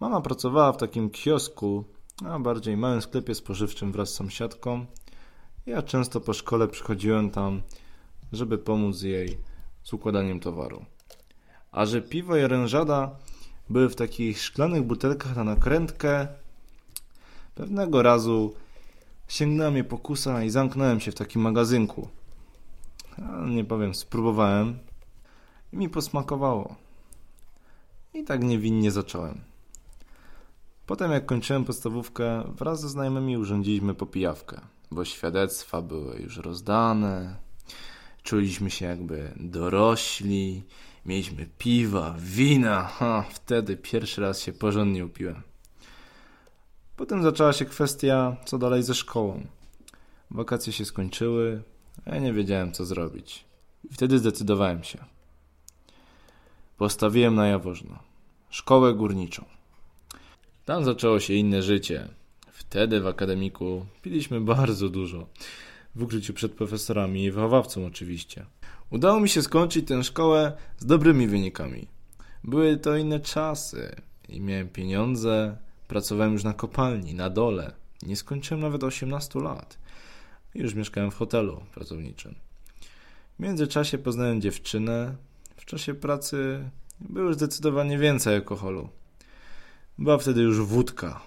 Mama 0.00 0.20
pracowała 0.20 0.72
w 0.72 0.76
takim 0.76 1.10
kiosku, 1.10 1.84
a 2.26 2.38
bardziej 2.38 2.76
małym 2.76 3.02
sklepie 3.02 3.34
spożywczym 3.34 3.92
wraz 3.92 4.10
z 4.10 4.14
sąsiadką. 4.14 4.86
Ja 5.66 5.82
często 5.82 6.20
po 6.20 6.34
szkole 6.34 6.68
przychodziłem 6.68 7.30
tam, 7.30 7.62
żeby 8.32 8.58
pomóc 8.58 9.02
jej 9.02 9.38
z 9.82 9.92
układaniem 9.92 10.40
towaru. 10.40 10.84
A 11.72 11.86
że 11.86 12.02
piwo 12.02 12.36
i 12.36 12.44
orężada 12.44 13.10
były 13.70 13.88
w 13.88 13.96
takich 13.96 14.42
szklanych 14.42 14.82
butelkach 14.82 15.36
na 15.36 15.44
nakrętkę, 15.44 16.28
pewnego 17.54 18.02
razu 18.02 18.54
sięgnęła 19.28 19.70
mnie 19.70 19.84
pokusa 19.84 20.44
i 20.44 20.50
zamknąłem 20.50 21.00
się 21.00 21.12
w 21.12 21.14
takim 21.14 21.42
magazynku. 21.42 22.08
Nie 23.46 23.64
powiem, 23.64 23.94
spróbowałem 23.94 24.78
i 25.72 25.76
mi 25.76 25.88
posmakowało. 25.88 26.74
I 28.14 28.24
tak 28.24 28.44
niewinnie 28.44 28.90
zacząłem. 28.90 29.40
Potem 30.88 31.12
jak 31.12 31.26
kończyłem 31.26 31.64
podstawówkę, 31.64 32.44
wraz 32.58 32.80
ze 32.80 32.88
znajomymi 32.88 33.36
urządziliśmy 33.36 33.94
popijawkę, 33.94 34.60
bo 34.90 35.04
świadectwa 35.04 35.82
były 35.82 36.16
już 36.20 36.36
rozdane, 36.36 37.36
czuliśmy 38.22 38.70
się 38.70 38.86
jakby 38.86 39.32
dorośli, 39.36 40.62
mieliśmy 41.06 41.46
piwa, 41.58 42.14
wina, 42.18 42.82
ha, 42.82 43.24
wtedy 43.30 43.76
pierwszy 43.76 44.20
raz 44.20 44.40
się 44.40 44.52
porządnie 44.52 45.06
upiłem. 45.06 45.42
Potem 46.96 47.22
zaczęła 47.22 47.52
się 47.52 47.64
kwestia, 47.64 48.36
co 48.44 48.58
dalej 48.58 48.82
ze 48.82 48.94
szkołą. 48.94 49.46
Wakacje 50.30 50.72
się 50.72 50.84
skończyły, 50.84 51.62
a 52.06 52.14
ja 52.14 52.20
nie 52.20 52.32
wiedziałem, 52.32 52.72
co 52.72 52.84
zrobić. 52.84 53.44
I 53.90 53.94
wtedy 53.94 54.18
zdecydowałem 54.18 54.84
się. 54.84 55.04
Postawiłem 56.76 57.34
na 57.34 57.46
Jaworzno. 57.46 57.98
Szkołę 58.50 58.94
górniczą. 58.94 59.57
Tam 60.68 60.84
zaczęło 60.84 61.20
się 61.20 61.34
inne 61.34 61.62
życie. 61.62 62.08
Wtedy 62.52 63.00
w 63.00 63.06
akademiku 63.06 63.86
piliśmy 64.02 64.40
bardzo 64.40 64.88
dużo. 64.88 65.26
W 65.94 66.02
ukryciu 66.02 66.34
przed 66.34 66.52
profesorami 66.52 67.24
i 67.24 67.30
wychowawcą 67.30 67.86
oczywiście. 67.86 68.46
Udało 68.90 69.20
mi 69.20 69.28
się 69.28 69.42
skończyć 69.42 69.88
tę 69.88 70.04
szkołę 70.04 70.52
z 70.78 70.86
dobrymi 70.86 71.26
wynikami. 71.26 71.88
Były 72.44 72.76
to 72.76 72.96
inne 72.96 73.20
czasy 73.20 73.96
i 74.28 74.40
miałem 74.40 74.68
pieniądze. 74.68 75.56
Pracowałem 75.86 76.32
już 76.32 76.44
na 76.44 76.52
kopalni, 76.52 77.14
na 77.14 77.30
dole. 77.30 77.72
Nie 78.02 78.16
skończyłem 78.16 78.60
nawet 78.60 78.84
18 78.84 79.40
lat. 79.40 79.78
Już 80.54 80.74
mieszkałem 80.74 81.10
w 81.10 81.14
hotelu 81.14 81.64
pracowniczym. 81.74 82.34
W 83.38 83.42
międzyczasie 83.42 83.98
poznałem 83.98 84.40
dziewczynę. 84.40 85.16
W 85.56 85.64
czasie 85.64 85.94
pracy 85.94 86.70
było 87.00 87.32
zdecydowanie 87.32 87.98
więcej 87.98 88.34
alkoholu. 88.34 88.88
Była 89.98 90.18
wtedy 90.18 90.40
już 90.40 90.60
wódka, 90.60 91.20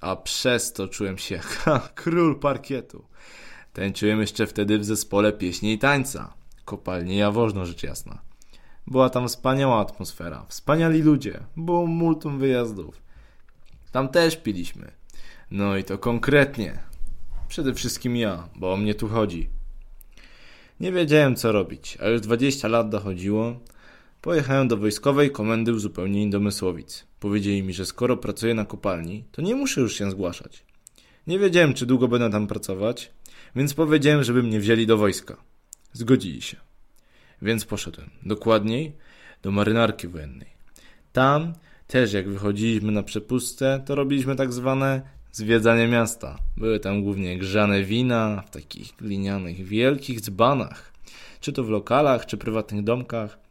a 0.00 0.16
przez 0.16 0.72
to 0.72 0.88
czułem 0.88 1.18
się 1.18 1.34
jak 1.66 1.94
król 1.94 2.38
parkietu. 2.38 3.04
Tańczyłem 3.72 4.20
jeszcze 4.20 4.46
wtedy 4.46 4.78
w 4.78 4.84
zespole 4.84 5.32
pieśni 5.32 5.72
i 5.72 5.78
tańca. 5.78 6.34
Kopalnie 6.64 7.16
Jaworzno, 7.16 7.66
rzecz 7.66 7.82
jasna. 7.82 8.18
Była 8.86 9.10
tam 9.10 9.28
wspaniała 9.28 9.80
atmosfera, 9.80 10.46
wspaniali 10.48 11.02
ludzie, 11.02 11.40
było 11.56 11.86
multum 11.86 12.38
wyjazdów. 12.38 13.02
Tam 13.92 14.08
też 14.08 14.36
piliśmy. 14.36 14.90
No 15.50 15.76
i 15.76 15.84
to 15.84 15.98
konkretnie. 15.98 16.78
Przede 17.48 17.74
wszystkim 17.74 18.16
ja, 18.16 18.48
bo 18.56 18.72
o 18.72 18.76
mnie 18.76 18.94
tu 18.94 19.08
chodzi. 19.08 19.48
Nie 20.80 20.92
wiedziałem 20.92 21.36
co 21.36 21.52
robić, 21.52 21.98
a 22.02 22.08
już 22.08 22.20
20 22.20 22.68
lat 22.68 22.88
dochodziło. 22.88 23.60
Pojechałem 24.26 24.68
do 24.68 24.76
wojskowej 24.76 25.30
komendy 25.30 25.72
w 25.72 25.80
zupełnie 25.80 26.22
Indomysłowic. 26.22 27.06
Powiedzieli 27.20 27.62
mi, 27.62 27.72
że 27.72 27.86
skoro 27.86 28.16
pracuję 28.16 28.54
na 28.54 28.64
kopalni, 28.64 29.24
to 29.32 29.42
nie 29.42 29.54
muszę 29.54 29.80
już 29.80 29.94
się 29.94 30.10
zgłaszać. 30.10 30.64
Nie 31.26 31.38
wiedziałem, 31.38 31.74
czy 31.74 31.86
długo 31.86 32.08
będę 32.08 32.30
tam 32.30 32.46
pracować, 32.46 33.12
więc 33.56 33.74
powiedziałem, 33.74 34.24
żeby 34.24 34.42
mnie 34.42 34.60
wzięli 34.60 34.86
do 34.86 34.96
wojska. 34.96 35.36
Zgodzili 35.92 36.42
się. 36.42 36.56
Więc 37.42 37.64
poszedłem. 37.64 38.10
Dokładniej 38.22 38.92
do 39.42 39.50
marynarki 39.50 40.08
wojennej. 40.08 40.48
Tam 41.12 41.52
też 41.86 42.12
jak 42.12 42.28
wychodziliśmy 42.28 42.92
na 42.92 43.02
przepustce, 43.02 43.82
to 43.86 43.94
robiliśmy 43.94 44.36
tak 44.36 44.52
zwane 44.52 45.02
zwiedzanie 45.32 45.88
miasta. 45.88 46.38
Były 46.56 46.80
tam 46.80 47.02
głównie 47.02 47.38
grzane 47.38 47.82
wina 47.82 48.42
w 48.46 48.50
takich 48.50 48.96
glinianych 48.96 49.64
wielkich 49.64 50.20
dzbanach. 50.20 50.92
Czy 51.40 51.52
to 51.52 51.64
w 51.64 51.68
lokalach, 51.68 52.26
czy 52.26 52.36
prywatnych 52.36 52.84
domkach. 52.84 53.45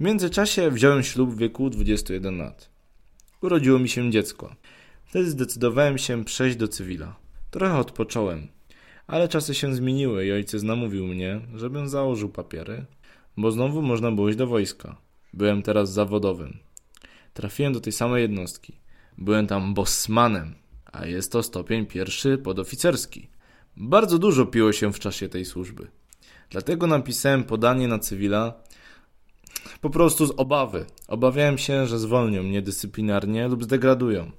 W 0.00 0.04
międzyczasie 0.04 0.70
wziąłem 0.70 1.02
ślub 1.02 1.34
w 1.34 1.38
wieku 1.38 1.70
21 1.70 2.38
lat. 2.38 2.70
Urodziło 3.40 3.78
mi 3.78 3.88
się 3.88 4.10
dziecko. 4.10 4.54
Wtedy 5.04 5.30
zdecydowałem 5.30 5.98
się 5.98 6.24
przejść 6.24 6.56
do 6.56 6.68
cywila. 6.68 7.16
Trochę 7.50 7.78
odpocząłem, 7.78 8.48
ale 9.06 9.28
czasy 9.28 9.54
się 9.54 9.74
zmieniły 9.74 10.26
i 10.26 10.32
ojciec 10.32 10.62
namówił 10.62 11.06
mnie, 11.06 11.40
żebym 11.54 11.88
założył 11.88 12.28
papiery, 12.28 12.84
bo 13.36 13.50
znowu 13.50 13.82
można 13.82 14.12
było 14.12 14.28
iść 14.28 14.38
do 14.38 14.46
wojska. 14.46 14.96
Byłem 15.32 15.62
teraz 15.62 15.92
zawodowym. 15.92 16.58
Trafiłem 17.34 17.72
do 17.72 17.80
tej 17.80 17.92
samej 17.92 18.22
jednostki. 18.22 18.72
Byłem 19.18 19.46
tam 19.46 19.74
bossmanem, 19.74 20.54
a 20.92 21.06
jest 21.06 21.32
to 21.32 21.42
stopień 21.42 21.86
pierwszy 21.86 22.38
podoficerski. 22.38 23.28
Bardzo 23.76 24.18
dużo 24.18 24.46
piło 24.46 24.72
się 24.72 24.92
w 24.92 24.98
czasie 24.98 25.28
tej 25.28 25.44
służby. 25.44 25.86
Dlatego 26.50 26.86
napisałem 26.86 27.44
podanie 27.44 27.88
na 27.88 27.98
cywila 27.98 28.63
po 29.80 29.90
prostu 29.90 30.26
z 30.26 30.30
obawy. 30.36 30.86
Obawiałem 31.08 31.58
się, 31.58 31.86
że 31.86 31.98
zwolnią 31.98 32.42
mnie 32.42 32.62
dyscyplinarnie 32.62 33.48
lub 33.48 33.64
zdegradują. 33.64 34.30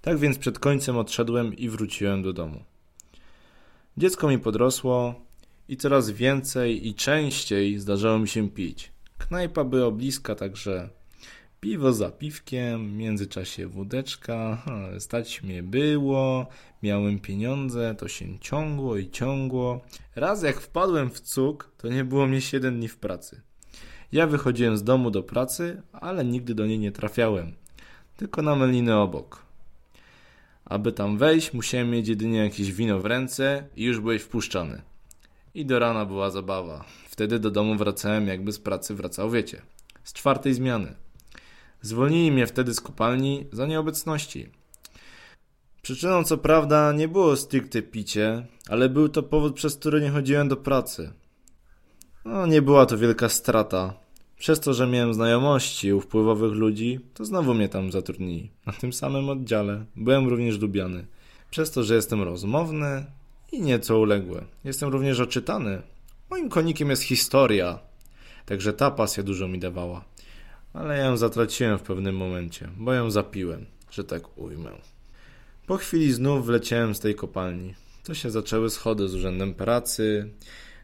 Tak 0.00 0.18
więc 0.18 0.38
przed 0.38 0.58
końcem 0.58 0.96
odszedłem 0.96 1.56
i 1.56 1.68
wróciłem 1.68 2.22
do 2.22 2.32
domu. 2.32 2.64
Dziecko 3.96 4.28
mi 4.28 4.38
podrosło 4.38 5.14
i 5.68 5.76
coraz 5.76 6.10
więcej 6.10 6.88
i 6.88 6.94
częściej 6.94 7.78
zdarzało 7.78 8.18
mi 8.18 8.28
się 8.28 8.50
pić. 8.50 8.92
Knajpa 9.18 9.64
była 9.64 9.90
bliska, 9.90 10.34
także 10.34 10.88
piwo 11.60 11.92
za 11.92 12.10
piwkiem, 12.10 12.88
w 12.88 12.92
międzyczasie 12.92 13.66
wódeczka, 13.66 14.62
stać 14.98 15.42
mnie 15.42 15.62
było, 15.62 16.46
miałem 16.82 17.18
pieniądze, 17.18 17.94
to 17.98 18.08
się 18.08 18.38
ciągło 18.38 18.96
i 18.96 19.10
ciągło. 19.10 19.80
Raz 20.16 20.42
jak 20.42 20.60
wpadłem 20.60 21.10
w 21.10 21.20
cuk, 21.20 21.72
to 21.76 21.88
nie 21.88 22.04
było 22.04 22.26
mnie 22.26 22.40
7 22.40 22.76
dni 22.76 22.88
w 22.88 22.96
pracy. 22.96 23.40
Ja 24.14 24.26
wychodziłem 24.26 24.76
z 24.76 24.82
domu 24.82 25.10
do 25.10 25.22
pracy, 25.22 25.82
ale 25.92 26.24
nigdy 26.24 26.54
do 26.54 26.66
niej 26.66 26.78
nie 26.78 26.92
trafiałem, 26.92 27.54
tylko 28.16 28.42
na 28.42 28.56
meliny 28.56 28.96
obok. 28.96 29.42
Aby 30.64 30.92
tam 30.92 31.18
wejść, 31.18 31.52
musiałem 31.52 31.90
mieć 31.90 32.08
jedynie 32.08 32.38
jakieś 32.38 32.72
wino 32.72 33.00
w 33.00 33.04
ręce 33.04 33.68
i 33.76 33.84
już 33.84 34.00
byłeś 34.00 34.22
wpuszczony. 34.22 34.82
I 35.54 35.66
do 35.66 35.78
rana 35.78 36.04
była 36.04 36.30
zabawa. 36.30 36.84
Wtedy 37.08 37.38
do 37.38 37.50
domu 37.50 37.76
wracałem, 37.76 38.28
jakby 38.28 38.52
z 38.52 38.58
pracy 38.58 38.94
wracał, 38.94 39.30
wiecie, 39.30 39.62
z 40.04 40.12
czwartej 40.12 40.54
zmiany. 40.54 40.94
Zwolnili 41.82 42.32
mnie 42.32 42.46
wtedy 42.46 42.74
z 42.74 42.80
kopalni 42.80 43.46
za 43.52 43.66
nieobecności. 43.66 44.48
Przyczyną 45.82 46.24
co 46.24 46.38
prawda 46.38 46.92
nie 46.92 47.08
było 47.08 47.36
stricte 47.36 47.82
picie, 47.82 48.46
ale 48.68 48.88
był 48.88 49.08
to 49.08 49.22
powód, 49.22 49.54
przez 49.54 49.76
który 49.76 50.00
nie 50.00 50.10
chodziłem 50.10 50.48
do 50.48 50.56
pracy. 50.56 51.12
No, 52.24 52.46
nie 52.46 52.62
była 52.62 52.86
to 52.86 52.98
wielka 52.98 53.28
strata. 53.28 54.03
Przez 54.38 54.60
to, 54.60 54.74
że 54.74 54.86
miałem 54.86 55.14
znajomości 55.14 55.92
u 55.92 56.00
wpływowych 56.00 56.52
ludzi, 56.52 57.00
to 57.14 57.24
znowu 57.24 57.54
mnie 57.54 57.68
tam 57.68 57.92
zatrudnili. 57.92 58.50
Na 58.66 58.72
tym 58.72 58.92
samym 58.92 59.28
oddziale 59.28 59.84
byłem 59.96 60.28
również 60.28 60.58
lubiany. 60.58 61.06
Przez 61.50 61.70
to, 61.70 61.82
że 61.82 61.94
jestem 61.94 62.22
rozmowny 62.22 63.04
i 63.52 63.62
nieco 63.62 63.98
uległy. 63.98 64.44
Jestem 64.64 64.88
również 64.88 65.20
oczytany. 65.20 65.82
Moim 66.30 66.48
konikiem 66.48 66.90
jest 66.90 67.02
historia. 67.02 67.78
Także 68.46 68.72
ta 68.72 68.90
pasja 68.90 69.22
dużo 69.22 69.48
mi 69.48 69.58
dawała. 69.58 70.04
Ale 70.72 70.98
ja 70.98 71.04
ją 71.04 71.16
zatraciłem 71.16 71.78
w 71.78 71.82
pewnym 71.82 72.16
momencie, 72.16 72.68
bo 72.76 72.92
ją 72.92 73.10
zapiłem, 73.10 73.66
że 73.90 74.04
tak 74.04 74.38
ujmę. 74.38 74.70
Po 75.66 75.76
chwili 75.76 76.12
znów 76.12 76.46
wleciałem 76.46 76.94
z 76.94 77.00
tej 77.00 77.14
kopalni. 77.14 77.74
To 78.04 78.14
się 78.14 78.30
zaczęły 78.30 78.70
schody 78.70 79.08
z 79.08 79.14
urzędem 79.14 79.54
pracy. 79.54 80.30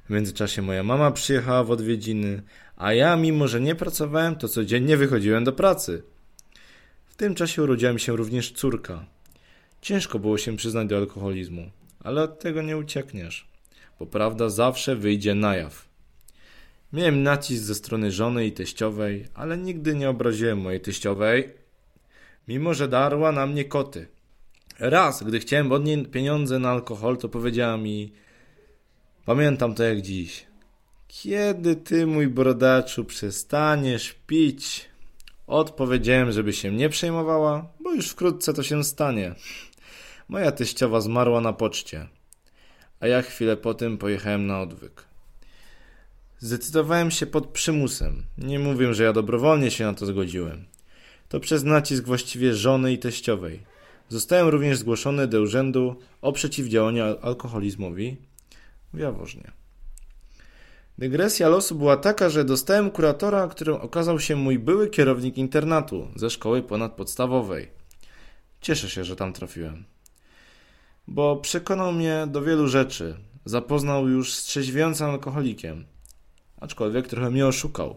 W 0.09 0.11
międzyczasie 0.11 0.63
moja 0.63 0.83
mama 0.83 1.11
przyjechała 1.11 1.65
w 1.65 1.71
odwiedziny, 1.71 2.43
a 2.81 2.93
ja, 2.93 3.17
mimo 3.17 3.49
że 3.49 3.61
nie 3.61 3.75
pracowałem, 3.75 4.37
to 4.37 4.49
codziennie 4.49 4.97
wychodziłem 4.97 5.45
do 5.45 5.53
pracy. 5.53 6.03
W 7.07 7.15
tym 7.15 7.35
czasie 7.35 7.63
urodziła 7.63 7.93
mi 7.93 8.01
się 8.01 8.17
również 8.17 8.53
córka. 8.53 9.05
Ciężko 9.81 10.19
było 10.19 10.39
się 10.39 10.57
przyznać 10.57 10.89
do 10.89 10.97
alkoholizmu, 10.97 11.71
ale 12.05 12.23
od 12.23 12.39
tego 12.39 12.63
nie 12.63 12.77
uciekniesz, 12.77 13.49
bo 13.99 14.07
prawda 14.07 14.49
zawsze 14.49 14.97
wyjdzie 14.97 15.35
na 15.35 15.57
jaw. 15.57 15.89
Miałem 16.93 17.23
nacisk 17.23 17.65
ze 17.65 17.75
strony 17.75 18.13
żony 18.13 18.47
i 18.47 18.53
teściowej, 18.53 19.25
ale 19.35 19.59
nigdy 19.59 19.95
nie 19.95 20.11
obraziłem 20.11 20.59
mojej 20.59 20.81
teściowej, 20.81 21.49
mimo 22.49 22.75
że 22.75 22.89
darła 22.89 23.33
na 23.33 23.47
mnie 23.47 23.65
koty. 23.65 24.07
Raz, 24.79 25.23
gdy 25.23 25.41
chciałem 25.41 25.73
od 25.73 25.85
niej 25.85 26.07
pieniądze 26.07 26.59
na 26.59 26.71
alkohol, 26.71 27.19
to 27.19 27.29
powiedziała 27.29 27.77
mi: 27.77 28.13
Pamiętam 29.25 29.75
to 29.75 29.83
jak 29.83 30.01
dziś. 30.01 30.50
Kiedy 31.13 31.77
ty, 31.77 32.07
mój 32.07 32.29
brodaczu, 32.29 33.05
przestaniesz 33.05 34.15
pić? 34.27 34.89
Odpowiedziałem, 35.47 36.33
żeby 36.33 36.53
się 36.53 36.73
nie 36.73 36.89
przejmowała, 36.89 37.67
bo 37.81 37.93
już 37.93 38.09
wkrótce 38.09 38.55
to 38.55 38.63
się 38.63 38.85
stanie. 38.85 39.35
Moja 40.29 40.53
teściowa 40.53 41.01
zmarła 41.01 41.41
na 41.41 41.53
poczcie, 41.53 42.09
a 43.01 43.07
ja 43.07 43.23
chwilę 43.23 43.57
po 43.57 43.75
tym 43.75 43.99
pojechałem 43.99 44.47
na 44.47 44.61
odwyk. 44.61 45.05
Zdecydowałem 46.39 47.11
się 47.11 47.27
pod 47.27 47.47
przymusem. 47.47 48.23
Nie 48.39 48.59
mówię, 48.59 48.95
że 48.95 49.05
ja 49.05 49.13
dobrowolnie 49.13 49.71
się 49.71 49.85
na 49.85 49.95
to 49.95 50.07
zgodziłem. 50.07 50.65
To 51.29 51.41
przez 51.41 51.65
nacisk 51.65 52.05
właściwie 52.05 52.55
żony 52.55 52.93
i 52.93 52.99
teściowej. 52.99 53.61
Zostałem 54.09 54.49
również 54.49 54.79
zgłoszony 54.79 55.27
do 55.27 55.41
urzędu 55.41 55.97
o 56.23 56.33
przeciwdziałaniu 56.33 57.05
alkoholizmowi 57.23 58.17
w 58.93 58.99
Jaworznie. 58.99 59.60
Dygresja 61.01 61.49
losu 61.49 61.75
była 61.75 61.97
taka, 61.97 62.29
że 62.29 62.45
dostałem 62.45 62.91
kuratora, 62.91 63.49
którym 63.49 63.75
okazał 63.75 64.21
się 64.21 64.37
mój 64.37 64.59
były 64.59 64.89
kierownik 64.89 65.39
internatu 65.39 66.09
ze 66.17 66.31
szkoły 66.31 66.63
ponadpodstawowej. 66.63 67.71
Cieszę 68.61 68.91
się, 68.91 69.05
że 69.05 69.17
tam 69.17 69.33
trafiłem. 69.33 69.85
Bo 71.09 71.37
przekonał 71.37 71.93
mnie 71.93 72.27
do 72.31 72.43
wielu 72.43 72.69
rzeczy. 72.69 73.17
Zapoznał 73.45 74.09
już 74.09 74.35
z 74.35 74.45
trzeźwiącym 74.45 75.07
alkoholikiem. 75.07 75.85
Aczkolwiek 76.61 77.09
trochę 77.09 77.31
mnie 77.31 77.47
oszukał. 77.47 77.97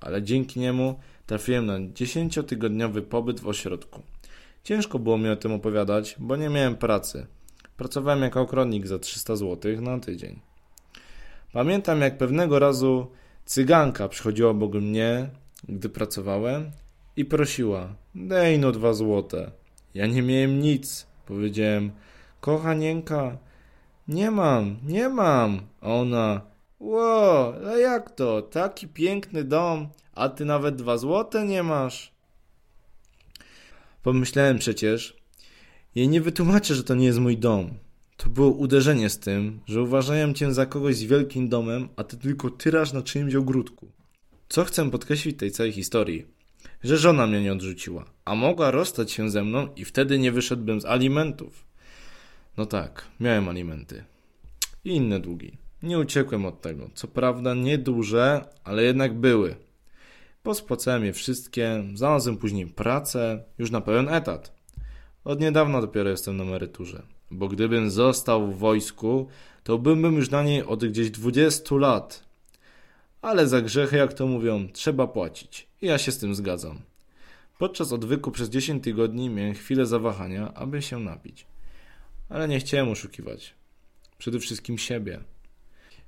Ale 0.00 0.22
dzięki 0.22 0.60
niemu 0.60 1.00
trafiłem 1.26 1.66
na 1.66 1.78
dziesięciotygodniowy 1.94 3.02
pobyt 3.02 3.40
w 3.40 3.48
ośrodku. 3.48 4.02
Ciężko 4.64 4.98
było 4.98 5.18
mi 5.18 5.28
o 5.28 5.36
tym 5.36 5.52
opowiadać, 5.52 6.16
bo 6.18 6.36
nie 6.36 6.48
miałem 6.48 6.76
pracy. 6.76 7.26
Pracowałem 7.76 8.22
jako 8.22 8.40
okrodnik 8.40 8.86
za 8.86 8.98
300 8.98 9.36
zł 9.36 9.80
na 9.80 9.98
tydzień. 9.98 10.53
Pamiętam, 11.54 12.00
jak 12.00 12.18
pewnego 12.18 12.58
razu 12.58 13.06
cyganka 13.44 14.08
przychodziła 14.08 14.50
obok 14.50 14.74
mnie, 14.74 15.28
gdy 15.68 15.88
pracowałem 15.88 16.70
i 17.16 17.24
prosiła: 17.24 17.94
Dej 18.14 18.58
no 18.58 18.72
dwa 18.72 18.94
złote. 18.94 19.50
Ja 19.94 20.06
nie 20.06 20.22
miałem 20.22 20.60
nic. 20.60 21.06
Powiedziałem: 21.26 21.92
Kochanienka, 22.40 23.38
nie 24.08 24.30
mam, 24.30 24.76
nie 24.86 25.08
mam. 25.08 25.60
A 25.80 25.88
ona: 25.94 26.40
Ło, 26.78 27.54
ale 27.54 27.80
jak 27.80 28.10
to? 28.10 28.42
Taki 28.42 28.88
piękny 28.88 29.44
dom, 29.44 29.88
a 30.14 30.28
ty 30.28 30.44
nawet 30.44 30.76
dwa 30.76 30.98
złote 30.98 31.46
nie 31.46 31.62
masz. 31.62 32.12
Pomyślałem 34.02 34.58
przecież, 34.58 35.16
jej 35.94 36.08
nie 36.08 36.20
wytłumaczę, 36.20 36.74
że 36.74 36.84
to 36.84 36.94
nie 36.94 37.06
jest 37.06 37.18
mój 37.18 37.38
dom. 37.38 37.70
To 38.16 38.30
było 38.30 38.50
uderzenie 38.50 39.10
z 39.10 39.18
tym, 39.18 39.60
że 39.66 39.82
uważają 39.82 40.32
cię 40.32 40.54
za 40.54 40.66
kogoś 40.66 40.96
z 40.96 41.02
wielkim 41.02 41.48
domem, 41.48 41.88
a 41.96 42.04
ty 42.04 42.16
tylko 42.16 42.50
tyraż 42.50 42.92
na 42.92 43.02
czyimś 43.02 43.34
ogródku. 43.34 43.88
Co 44.48 44.64
chcę 44.64 44.90
podkreślić 44.90 45.38
tej 45.38 45.50
całej 45.50 45.72
historii? 45.72 46.26
Że 46.84 46.98
żona 46.98 47.26
mnie 47.26 47.42
nie 47.42 47.52
odrzuciła, 47.52 48.04
a 48.24 48.34
mogła 48.34 48.70
rozstać 48.70 49.12
się 49.12 49.30
ze 49.30 49.44
mną 49.44 49.68
i 49.76 49.84
wtedy 49.84 50.18
nie 50.18 50.32
wyszedłbym 50.32 50.80
z 50.80 50.84
alimentów. 50.84 51.64
No 52.56 52.66
tak, 52.66 53.04
miałem 53.20 53.48
alimenty. 53.48 54.04
I 54.84 54.90
inne 54.90 55.20
długi. 55.20 55.58
Nie 55.82 55.98
uciekłem 55.98 56.46
od 56.46 56.60
tego. 56.60 56.90
Co 56.94 57.08
prawda 57.08 57.54
nieduże, 57.54 58.44
ale 58.64 58.84
jednak 58.84 59.20
były. 59.20 59.56
Pospłacałem 60.42 61.04
je 61.04 61.12
wszystkie, 61.12 61.84
znalazłem 61.94 62.36
później 62.36 62.66
pracę, 62.66 63.44
już 63.58 63.70
na 63.70 63.80
pełen 63.80 64.08
etat. 64.08 64.52
Od 65.24 65.40
niedawna 65.40 65.80
dopiero 65.80 66.10
jestem 66.10 66.36
na 66.36 66.44
emeryturze 66.44 67.02
bo 67.34 67.48
gdybym 67.48 67.90
został 67.90 68.52
w 68.52 68.58
wojsku, 68.58 69.28
to 69.64 69.78
byłbym 69.78 70.14
już 70.14 70.30
na 70.30 70.42
niej 70.42 70.62
od 70.62 70.84
gdzieś 70.84 71.10
20 71.10 71.74
lat. 71.74 72.24
Ale 73.22 73.48
za 73.48 73.62
grzechy, 73.62 73.96
jak 73.96 74.12
to 74.12 74.26
mówią, 74.26 74.68
trzeba 74.72 75.06
płacić. 75.06 75.66
I 75.82 75.86
ja 75.86 75.98
się 75.98 76.12
z 76.12 76.18
tym 76.18 76.34
zgadzam. 76.34 76.78
Podczas 77.58 77.92
odwyku 77.92 78.30
przez 78.30 78.48
10 78.50 78.84
tygodni 78.84 79.30
miałem 79.30 79.54
chwilę 79.54 79.86
zawahania, 79.86 80.54
aby 80.54 80.82
się 80.82 80.98
napić. 80.98 81.46
Ale 82.28 82.48
nie 82.48 82.60
chciałem 82.60 82.88
oszukiwać. 82.88 83.54
Przede 84.18 84.38
wszystkim 84.38 84.78
siebie. 84.78 85.20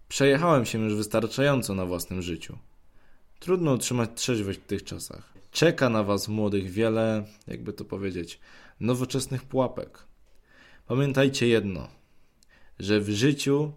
Przejechałem 0.09 0.65
się 0.65 0.79
już 0.79 0.95
wystarczająco 0.95 1.75
na 1.75 1.87
własnym 1.87 2.23
życiu. 2.23 2.59
Trudno 3.39 3.73
utrzymać 3.73 4.11
trzeźwość 4.15 4.59
w 4.59 4.67
tych 4.67 4.85
czasach. 4.85 5.33
Czeka 5.51 5.91
na 5.91 6.03
was 6.03 6.29
młodych 6.29 6.71
wiele, 6.71 7.25
jakby 7.47 7.73
to 7.73 7.85
powiedzieć, 7.85 8.41
nowoczesnych 8.81 9.45
pułapek. 9.45 10.06
Pamiętajcie 10.87 11.49
jedno, 11.49 11.88
że 12.79 13.01
w 13.01 13.11
życiu 13.11 13.72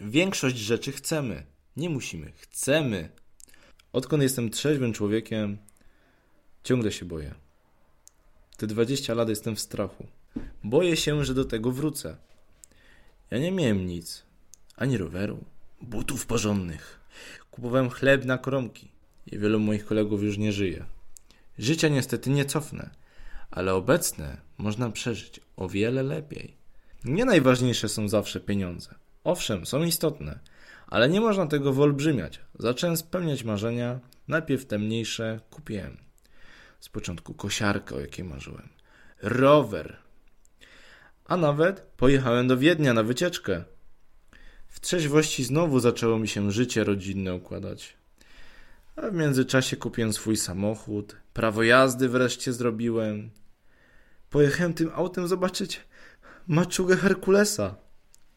większość 0.00 0.56
rzeczy 0.56 0.92
chcemy. 0.92 1.46
Nie 1.76 1.90
musimy, 1.90 2.32
chcemy. 2.36 3.08
Odkąd 3.92 4.22
jestem 4.22 4.50
trzeźwym 4.50 4.92
człowiekiem, 4.92 5.58
ciągle 6.64 6.92
się 6.92 7.04
boję. 7.04 7.34
Te 8.56 8.66
20 8.66 9.14
lat 9.14 9.28
jestem 9.28 9.56
w 9.56 9.60
strachu. 9.60 10.06
Boję 10.64 10.96
się, 10.96 11.24
że 11.24 11.34
do 11.34 11.44
tego 11.44 11.72
wrócę. 11.72 12.16
Ja 13.30 13.38
nie 13.38 13.52
miałem 13.52 13.86
nic, 13.86 14.22
ani 14.76 14.98
roweru, 14.98 15.44
butów 15.82 16.26
porządnych. 16.26 17.00
Kupowałem 17.50 17.90
chleb 17.90 18.24
na 18.24 18.38
kromki 18.38 18.88
i 19.26 19.38
wielu 19.38 19.60
moich 19.60 19.86
kolegów 19.86 20.22
już 20.22 20.38
nie 20.38 20.52
żyje. 20.52 20.84
Życia 21.58 21.88
niestety 21.88 22.30
nie 22.30 22.44
cofnę 22.44 22.99
ale 23.50 23.74
obecne 23.74 24.36
można 24.58 24.90
przeżyć 24.90 25.40
o 25.56 25.68
wiele 25.68 26.02
lepiej. 26.02 26.56
Nie 27.04 27.24
najważniejsze 27.24 27.88
są 27.88 28.08
zawsze 28.08 28.40
pieniądze. 28.40 28.94
Owszem, 29.24 29.66
są 29.66 29.82
istotne, 29.82 30.38
ale 30.86 31.08
nie 31.08 31.20
można 31.20 31.46
tego 31.46 31.72
wyolbrzymiać. 31.72 32.40
Zacząłem 32.58 32.96
spełniać 32.96 33.44
marzenia, 33.44 34.00
najpierw 34.28 34.66
te 34.66 34.78
mniejsze 34.78 35.40
kupiłem. 35.50 35.96
Z 36.80 36.88
początku 36.88 37.34
kosiarkę, 37.34 37.94
o 37.94 38.00
jakiej 38.00 38.24
marzyłem. 38.24 38.68
Rower. 39.22 39.96
A 41.24 41.36
nawet 41.36 41.80
pojechałem 41.80 42.48
do 42.48 42.56
Wiednia 42.56 42.94
na 42.94 43.02
wycieczkę. 43.02 43.64
W 44.68 44.80
trzeźwości 44.80 45.44
znowu 45.44 45.80
zaczęło 45.80 46.18
mi 46.18 46.28
się 46.28 46.50
życie 46.50 46.84
rodzinne 46.84 47.34
układać. 47.34 47.96
A 48.96 49.10
w 49.10 49.14
międzyczasie 49.14 49.76
kupiłem 49.76 50.12
swój 50.12 50.36
samochód, 50.36 51.16
prawo 51.40 51.62
jazdy 51.62 52.08
wreszcie 52.08 52.52
zrobiłem. 52.52 53.30
Pojechałem 54.30 54.74
tym 54.74 54.90
autem 54.94 55.28
zobaczyć 55.28 55.80
maczugę 56.46 56.96
Herkulesa. 56.96 57.76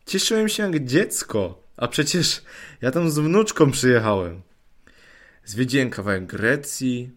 Cieszyłem 0.05 0.49
się 0.49 0.63
jak 0.63 0.85
dziecko, 0.85 1.63
a 1.77 1.87
przecież 1.87 2.41
ja 2.81 2.91
tam 2.91 3.09
z 3.09 3.19
wnuczką 3.19 3.71
przyjechałem. 3.71 4.41
Zwiedziłem 5.45 5.89
kawałek 5.89 6.25
Grecji. 6.25 7.11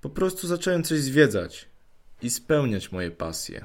Po 0.00 0.10
prostu 0.10 0.46
zacząłem 0.46 0.82
coś 0.82 0.98
zwiedzać 0.98 1.68
i 2.22 2.30
spełniać 2.30 2.92
moje 2.92 3.10
pasje. 3.10 3.64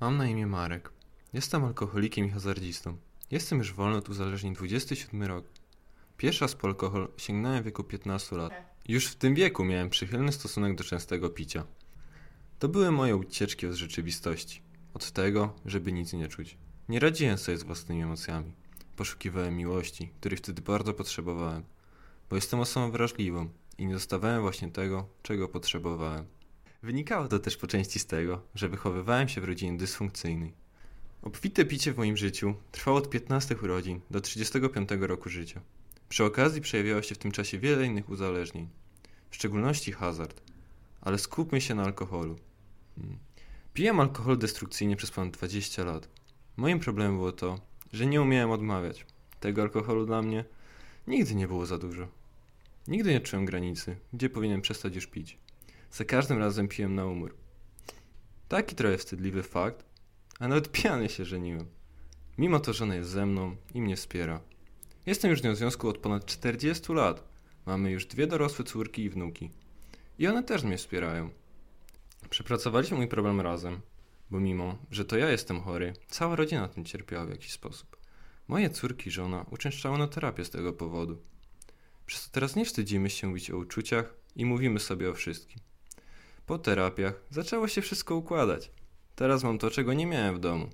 Mam 0.00 0.16
na 0.16 0.26
imię 0.26 0.46
Marek. 0.46 0.90
Jestem 1.32 1.64
alkoholikiem 1.64 2.26
i 2.26 2.30
hazardzistą. 2.30 2.96
Jestem 3.30 3.58
już 3.58 3.72
wolny 3.72 3.96
od 3.96 4.08
uzależnień 4.08 4.54
27 4.54 5.22
rok. 5.22 5.44
Pierwsza 6.16 6.48
z 6.48 6.56
alkohol 6.64 7.08
sięgnąłem 7.16 7.62
w 7.62 7.64
wieku 7.64 7.84
15 7.84 8.36
lat. 8.36 8.52
Już 8.88 9.06
w 9.06 9.14
tym 9.14 9.34
wieku 9.34 9.64
miałem 9.64 9.90
przychylny 9.90 10.32
stosunek 10.32 10.74
do 10.74 10.84
częstego 10.84 11.30
picia. 11.30 11.64
To 12.58 12.68
były 12.68 12.90
moje 12.90 13.16
ucieczki 13.16 13.66
od 13.66 13.74
rzeczywistości. 13.74 14.62
Od 14.94 15.10
tego, 15.10 15.54
żeby 15.66 15.92
nic 15.92 16.12
nie 16.12 16.28
czuć. 16.28 16.56
Nie 16.88 17.00
radziłem 17.00 17.38
sobie 17.38 17.58
z 17.58 17.62
własnymi 17.62 18.02
emocjami. 18.02 18.52
Poszukiwałem 18.96 19.56
miłości, 19.56 20.10
której 20.20 20.36
wtedy 20.38 20.62
bardzo 20.62 20.94
potrzebowałem. 20.94 21.62
Bo 22.30 22.36
jestem 22.36 22.60
osobą 22.60 22.90
wrażliwą 22.90 23.48
i 23.78 23.86
nie 23.86 23.94
dostawałem 23.94 24.42
właśnie 24.42 24.70
tego, 24.70 25.08
czego 25.22 25.48
potrzebowałem. 25.48 26.26
Wynikało 26.82 27.28
to 27.28 27.38
też 27.38 27.56
po 27.56 27.66
części 27.66 27.98
z 27.98 28.06
tego, 28.06 28.42
że 28.54 28.68
wychowywałem 28.68 29.28
się 29.28 29.40
w 29.40 29.44
rodzinie 29.44 29.78
dysfunkcyjnej. 29.78 30.63
Obfite 31.24 31.64
picie 31.64 31.92
w 31.92 31.96
moim 31.96 32.16
życiu 32.16 32.54
trwało 32.72 32.98
od 32.98 33.10
15 33.10 33.56
urodzin 33.62 34.00
do 34.10 34.20
35 34.20 34.88
roku 35.00 35.28
życia. 35.28 35.60
Przy 36.08 36.24
okazji 36.24 36.60
przejawiało 36.60 37.02
się 37.02 37.14
w 37.14 37.18
tym 37.18 37.32
czasie 37.32 37.58
wiele 37.58 37.86
innych 37.86 38.08
uzależnień, 38.08 38.68
w 39.30 39.34
szczególności 39.34 39.92
hazard, 39.92 40.42
ale 41.00 41.18
skupmy 41.18 41.60
się 41.60 41.74
na 41.74 41.84
alkoholu. 41.84 42.36
Hmm. 42.96 43.18
Piłem 43.74 44.00
alkohol 44.00 44.38
destrukcyjnie 44.38 44.96
przez 44.96 45.10
ponad 45.10 45.32
20 45.32 45.84
lat. 45.84 46.08
Moim 46.56 46.80
problemem 46.80 47.16
było 47.16 47.32
to, 47.32 47.60
że 47.92 48.06
nie 48.06 48.22
umiałem 48.22 48.50
odmawiać. 48.50 49.06
Tego 49.40 49.62
alkoholu 49.62 50.06
dla 50.06 50.22
mnie 50.22 50.44
nigdy 51.06 51.34
nie 51.34 51.48
było 51.48 51.66
za 51.66 51.78
dużo. 51.78 52.08
Nigdy 52.88 53.10
nie 53.10 53.20
czułem 53.20 53.44
granicy, 53.44 53.96
gdzie 54.12 54.30
powinienem 54.30 54.62
przestać 54.62 54.94
już 54.94 55.06
pić. 55.06 55.38
Za 55.90 56.04
każdym 56.04 56.38
razem 56.38 56.68
piłem 56.68 56.94
na 56.94 57.06
umór. 57.06 57.34
Taki 58.48 58.74
trochę 58.74 58.98
wstydliwy 58.98 59.42
fakt, 59.42 59.84
a 60.38 60.48
nawet 60.48 60.72
pijany 60.72 61.08
się 61.08 61.24
żeniłem. 61.24 61.66
Mimo 62.38 62.60
to 62.60 62.72
żona 62.72 62.94
jest 62.94 63.10
ze 63.10 63.26
mną 63.26 63.56
i 63.74 63.82
mnie 63.82 63.96
wspiera. 63.96 64.40
Jestem 65.06 65.30
już 65.30 65.40
w 65.40 65.44
nią 65.44 65.54
związku 65.54 65.88
od 65.88 65.98
ponad 65.98 66.26
40 66.26 66.92
lat. 66.92 67.24
Mamy 67.66 67.90
już 67.90 68.06
dwie 68.06 68.26
dorosłe 68.26 68.64
córki 68.64 69.02
i 69.02 69.10
wnuki. 69.10 69.50
I 70.18 70.26
one 70.26 70.42
też 70.42 70.62
mnie 70.62 70.76
wspierają. 70.76 71.30
Przepracowaliśmy 72.30 72.96
mój 72.96 73.08
problem 73.08 73.40
razem, 73.40 73.80
bo 74.30 74.40
mimo, 74.40 74.78
że 74.90 75.04
to 75.04 75.16
ja 75.16 75.30
jestem 75.30 75.60
chory, 75.60 75.92
cała 76.08 76.36
rodzina 76.36 76.68
tym 76.68 76.84
cierpiała 76.84 77.26
w 77.26 77.30
jakiś 77.30 77.52
sposób. 77.52 77.96
Moje 78.48 78.70
córki 78.70 79.08
i 79.08 79.12
żona 79.12 79.46
uczęszczały 79.50 79.98
na 79.98 80.08
terapię 80.08 80.44
z 80.44 80.50
tego 80.50 80.72
powodu. 80.72 81.22
Przez 82.06 82.24
to 82.24 82.30
teraz 82.32 82.56
nie 82.56 82.64
wstydzimy 82.64 83.10
się 83.10 83.26
mówić 83.26 83.50
o 83.50 83.56
uczuciach 83.56 84.14
i 84.36 84.44
mówimy 84.44 84.80
sobie 84.80 85.10
o 85.10 85.14
wszystkim. 85.14 85.60
Po 86.46 86.58
terapiach 86.58 87.14
zaczęło 87.30 87.68
się 87.68 87.82
wszystko 87.82 88.16
układać. 88.16 88.70
Teraz 89.14 89.44
mam 89.44 89.58
to, 89.58 89.70
czego 89.70 89.92
nie 89.92 90.06
miałem 90.06 90.34
w 90.34 90.38
domu. 90.38 90.68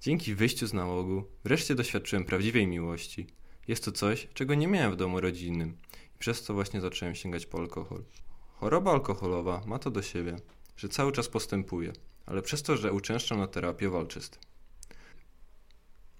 Dzięki 0.00 0.34
wyjściu 0.34 0.66
z 0.66 0.72
nałogu 0.72 1.24
wreszcie 1.44 1.74
doświadczyłem 1.74 2.24
prawdziwej 2.24 2.66
miłości. 2.66 3.26
Jest 3.68 3.84
to 3.84 3.92
coś, 3.92 4.28
czego 4.34 4.54
nie 4.54 4.68
miałem 4.68 4.92
w 4.92 4.96
domu 4.96 5.20
rodzinnym 5.20 5.76
i 6.16 6.18
przez 6.18 6.42
to 6.42 6.54
właśnie 6.54 6.80
zacząłem 6.80 7.14
sięgać 7.14 7.46
po 7.46 7.58
alkohol. 7.58 8.04
Choroba 8.52 8.92
alkoholowa 8.92 9.62
ma 9.66 9.78
to 9.78 9.90
do 9.90 10.02
siebie, 10.02 10.36
że 10.76 10.88
cały 10.88 11.12
czas 11.12 11.28
postępuje, 11.28 11.92
ale 12.26 12.42
przez 12.42 12.62
to, 12.62 12.76
że 12.76 12.92
uczęszczam 12.92 13.38
na 13.38 13.46
terapię, 13.46 13.88
walczę 13.88 14.20
z 14.20 14.30
tym. 14.30 14.40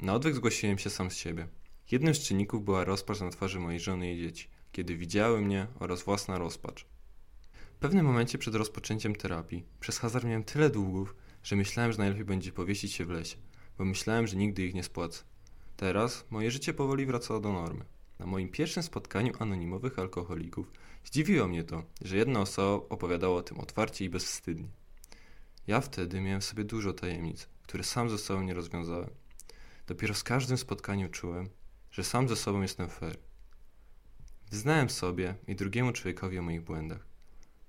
Na 0.01 0.15
odwyk 0.15 0.35
zgłosiłem 0.35 0.79
się 0.79 0.91
sam 0.91 1.11
z 1.11 1.17
siebie. 1.17 1.49
Jednym 1.91 2.15
z 2.15 2.19
czynników 2.19 2.65
była 2.65 2.85
rozpacz 2.85 3.21
na 3.21 3.31
twarzy 3.31 3.61
mojej 3.61 3.81
żony 3.81 4.13
i 4.13 4.21
dzieci, 4.21 4.49
kiedy 4.73 4.97
widziały 4.97 5.41
mnie 5.41 5.67
oraz 5.81 6.03
własna 6.03 6.39
rozpacz. 6.39 6.87
W 7.53 7.79
pewnym 7.81 8.07
momencie 8.07 8.39
przed 8.39 8.55
rozpoczęciem 8.55 9.17
terapii 9.17 9.65
przez 9.81 9.99
hazard 9.99 10.25
miałem 10.25 10.45
tyle 10.45 10.71
długów, 10.71 11.15
że 11.43 11.57
myślałem, 11.57 11.93
że 11.93 11.99
najlepiej 11.99 12.25
będzie 12.25 12.53
powiesić 12.53 12.93
się 12.93 13.05
w 13.05 13.11
lesie, 13.11 13.37
bo 13.79 13.85
myślałem, 13.85 14.27
że 14.27 14.37
nigdy 14.37 14.63
ich 14.63 14.75
nie 14.75 14.83
spłacę. 14.83 15.25
Teraz 15.77 16.25
moje 16.31 16.51
życie 16.51 16.75
powoli 16.75 17.07
wracało 17.07 17.41
do 17.41 17.53
normy. 17.53 17.85
Na 18.19 18.27
moim 18.27 18.49
pierwszym 18.49 18.83
spotkaniu 18.83 19.33
anonimowych 19.39 19.99
alkoholików 19.99 20.73
zdziwiło 21.05 21.49
mnie 21.49 21.65
to, 21.65 21.83
że 22.01 22.17
jedna 22.17 22.41
osoba 22.41 22.87
opowiadała 22.89 23.37
o 23.37 23.43
tym 23.43 23.61
otwarcie 23.61 24.05
i 24.05 24.11
bezwstydnie. 24.11 24.69
Ja 25.67 25.81
wtedy 25.81 26.21
miałem 26.21 26.41
w 26.41 26.45
sobie 26.45 26.65
dużo 26.65 26.93
tajemnic, 26.93 27.49
które 27.63 27.85
sam 27.85 28.11
ze 28.11 28.19
sobą 28.19 28.43
nie 28.43 28.55
rozwiązałem. 28.55 29.11
Dopiero 29.87 30.15
z 30.15 30.23
każdym 30.23 30.59
spotkaniem 30.59 31.11
czułem, 31.11 31.49
że 31.91 32.05
sam 32.05 32.29
ze 32.29 32.37
sobą 32.37 32.63
jestem 32.63 32.89
fair. 32.89 33.19
Wyznałem 34.51 34.91
sobie 34.91 35.35
i 35.47 35.57
drugiemu 35.57 35.93
człowiekowi 35.93 36.39
o 36.39 36.43
moich 36.43 36.63
błędach. 36.63 37.07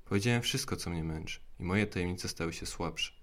Powiedziałem 0.06 0.42
wszystko, 0.42 0.76
co 0.76 0.90
mnie 0.90 1.04
męczy 1.04 1.40
i 1.60 1.64
moje 1.64 1.88
tajemnice 1.88 2.28
stały 2.28 2.54
się 2.54 2.66
słabsze. 2.66 3.23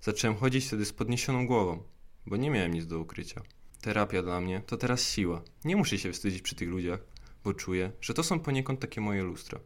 Zacząłem 0.00 0.36
chodzić 0.36 0.66
wtedy 0.66 0.84
z 0.84 0.92
podniesioną 0.92 1.46
głową, 1.46 1.82
bo 2.26 2.36
nie 2.36 2.50
miałem 2.50 2.74
nic 2.74 2.86
do 2.86 2.98
ukrycia. 2.98 3.42
Terapia 3.80 4.22
dla 4.22 4.40
mnie 4.40 4.62
to 4.66 4.76
teraz 4.76 5.08
siła. 5.08 5.42
Nie 5.64 5.76
muszę 5.76 5.98
się 5.98 6.12
wstydzić 6.12 6.42
przy 6.42 6.54
tych 6.54 6.68
ludziach, 6.68 7.00
bo 7.44 7.54
czuję, 7.54 7.92
że 8.00 8.14
to 8.14 8.22
są 8.22 8.40
poniekąd 8.40 8.80
takie 8.80 9.00
moje 9.00 9.22
lustra. 9.22 9.60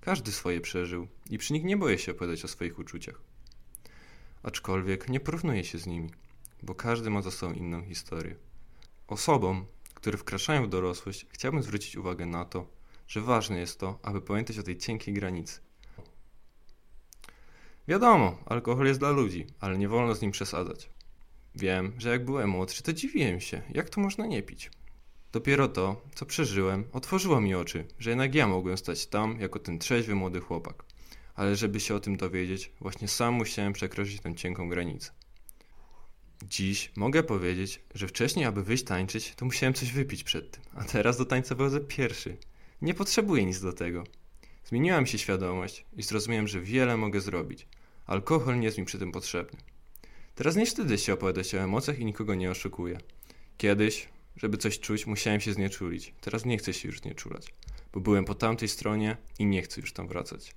Każdy 0.00 0.32
swoje 0.32 0.60
przeżył 0.60 1.08
i 1.30 1.38
przy 1.38 1.52
nich 1.52 1.64
nie 1.64 1.76
boję 1.76 1.98
się 1.98 2.12
opowiadać 2.12 2.44
o 2.44 2.48
swoich 2.48 2.78
uczuciach. 2.78 3.20
Aczkolwiek 4.42 5.08
nie 5.08 5.20
porównuję 5.20 5.64
się 5.64 5.78
z 5.78 5.86
nimi, 5.86 6.10
bo 6.62 6.74
każdy 6.74 7.10
ma 7.10 7.22
za 7.22 7.30
sobą 7.30 7.52
inną 7.52 7.84
historię. 7.84 8.36
Osobom, 9.06 9.66
które 9.94 10.18
wkraczają 10.18 10.66
w 10.66 10.68
dorosłość, 10.68 11.26
chciałbym 11.30 11.62
zwrócić 11.62 11.96
uwagę 11.96 12.26
na 12.26 12.44
to, 12.44 12.66
że 13.08 13.20
ważne 13.20 13.58
jest 13.58 13.80
to, 13.80 13.98
aby 14.02 14.20
pamiętać 14.20 14.58
o 14.58 14.62
tej 14.62 14.78
cienkiej 14.78 15.14
granicy. 15.14 15.60
Wiadomo, 17.90 18.38
alkohol 18.46 18.86
jest 18.86 19.00
dla 19.00 19.10
ludzi, 19.10 19.46
ale 19.60 19.78
nie 19.78 19.88
wolno 19.88 20.14
z 20.14 20.22
nim 20.22 20.30
przesadzać. 20.30 20.90
Wiem, 21.54 21.92
że 21.98 22.10
jak 22.10 22.24
byłem 22.24 22.50
młodszy, 22.50 22.82
to 22.82 22.92
dziwiłem 22.92 23.40
się, 23.40 23.62
jak 23.70 23.90
to 23.90 24.00
można 24.00 24.26
nie 24.26 24.42
pić. 24.42 24.70
Dopiero 25.32 25.68
to, 25.68 26.02
co 26.14 26.26
przeżyłem, 26.26 26.84
otworzyło 26.92 27.40
mi 27.40 27.54
oczy, 27.54 27.84
że 27.98 28.10
jednak 28.10 28.34
ja 28.34 28.48
mogłem 28.48 28.78
stać 28.78 29.06
tam 29.06 29.40
jako 29.40 29.58
ten 29.58 29.78
trzeźwy 29.78 30.14
młody 30.14 30.40
chłopak. 30.40 30.84
Ale 31.34 31.56
żeby 31.56 31.80
się 31.80 31.94
o 31.94 32.00
tym 32.00 32.16
dowiedzieć, 32.16 32.72
właśnie 32.80 33.08
sam 33.08 33.34
musiałem 33.34 33.72
przekroczyć 33.72 34.20
tę 34.20 34.34
cienką 34.34 34.68
granicę. 34.68 35.10
Dziś 36.42 36.92
mogę 36.96 37.22
powiedzieć, 37.22 37.80
że 37.94 38.08
wcześniej, 38.08 38.44
aby 38.44 38.64
wyjść 38.64 38.84
tańczyć, 38.84 39.34
to 39.34 39.44
musiałem 39.44 39.74
coś 39.74 39.92
wypić 39.92 40.24
przed 40.24 40.50
tym, 40.50 40.62
a 40.74 40.84
teraz 40.84 41.18
do 41.18 41.24
tańca 41.24 41.54
wychodzę 41.54 41.80
pierwszy. 41.80 42.36
Nie 42.82 42.94
potrzebuję 42.94 43.44
nic 43.44 43.60
do 43.60 43.72
tego. 43.72 44.04
Zmieniła 44.64 45.00
mi 45.00 45.08
się 45.08 45.18
świadomość 45.18 45.84
i 45.96 46.02
zrozumiałem, 46.02 46.48
że 46.48 46.60
wiele 46.60 46.96
mogę 46.96 47.20
zrobić. 47.20 47.68
Alkohol 48.10 48.58
nie 48.58 48.66
jest 48.66 48.78
mi 48.78 48.84
przy 48.84 48.98
tym 48.98 49.12
potrzebny. 49.12 49.58
Teraz 50.34 50.56
nie 50.56 50.66
wstydzę 50.66 50.98
się 50.98 51.12
opowiadać 51.12 51.54
o 51.54 51.58
emocjach 51.58 51.98
i 51.98 52.04
nikogo 52.04 52.34
nie 52.34 52.50
oszukuję. 52.50 52.98
Kiedyś, 53.56 54.08
żeby 54.36 54.56
coś 54.56 54.80
czuć, 54.80 55.06
musiałem 55.06 55.40
się 55.40 55.52
znieczulić. 55.52 56.14
Teraz 56.20 56.44
nie 56.44 56.58
chcę 56.58 56.72
się 56.72 56.88
już 56.88 57.00
znieczulać, 57.00 57.54
bo 57.92 58.00
byłem 58.00 58.24
po 58.24 58.34
tamtej 58.34 58.68
stronie 58.68 59.16
i 59.38 59.46
nie 59.46 59.62
chcę 59.62 59.80
już 59.80 59.92
tam 59.92 60.08
wracać. 60.08 60.54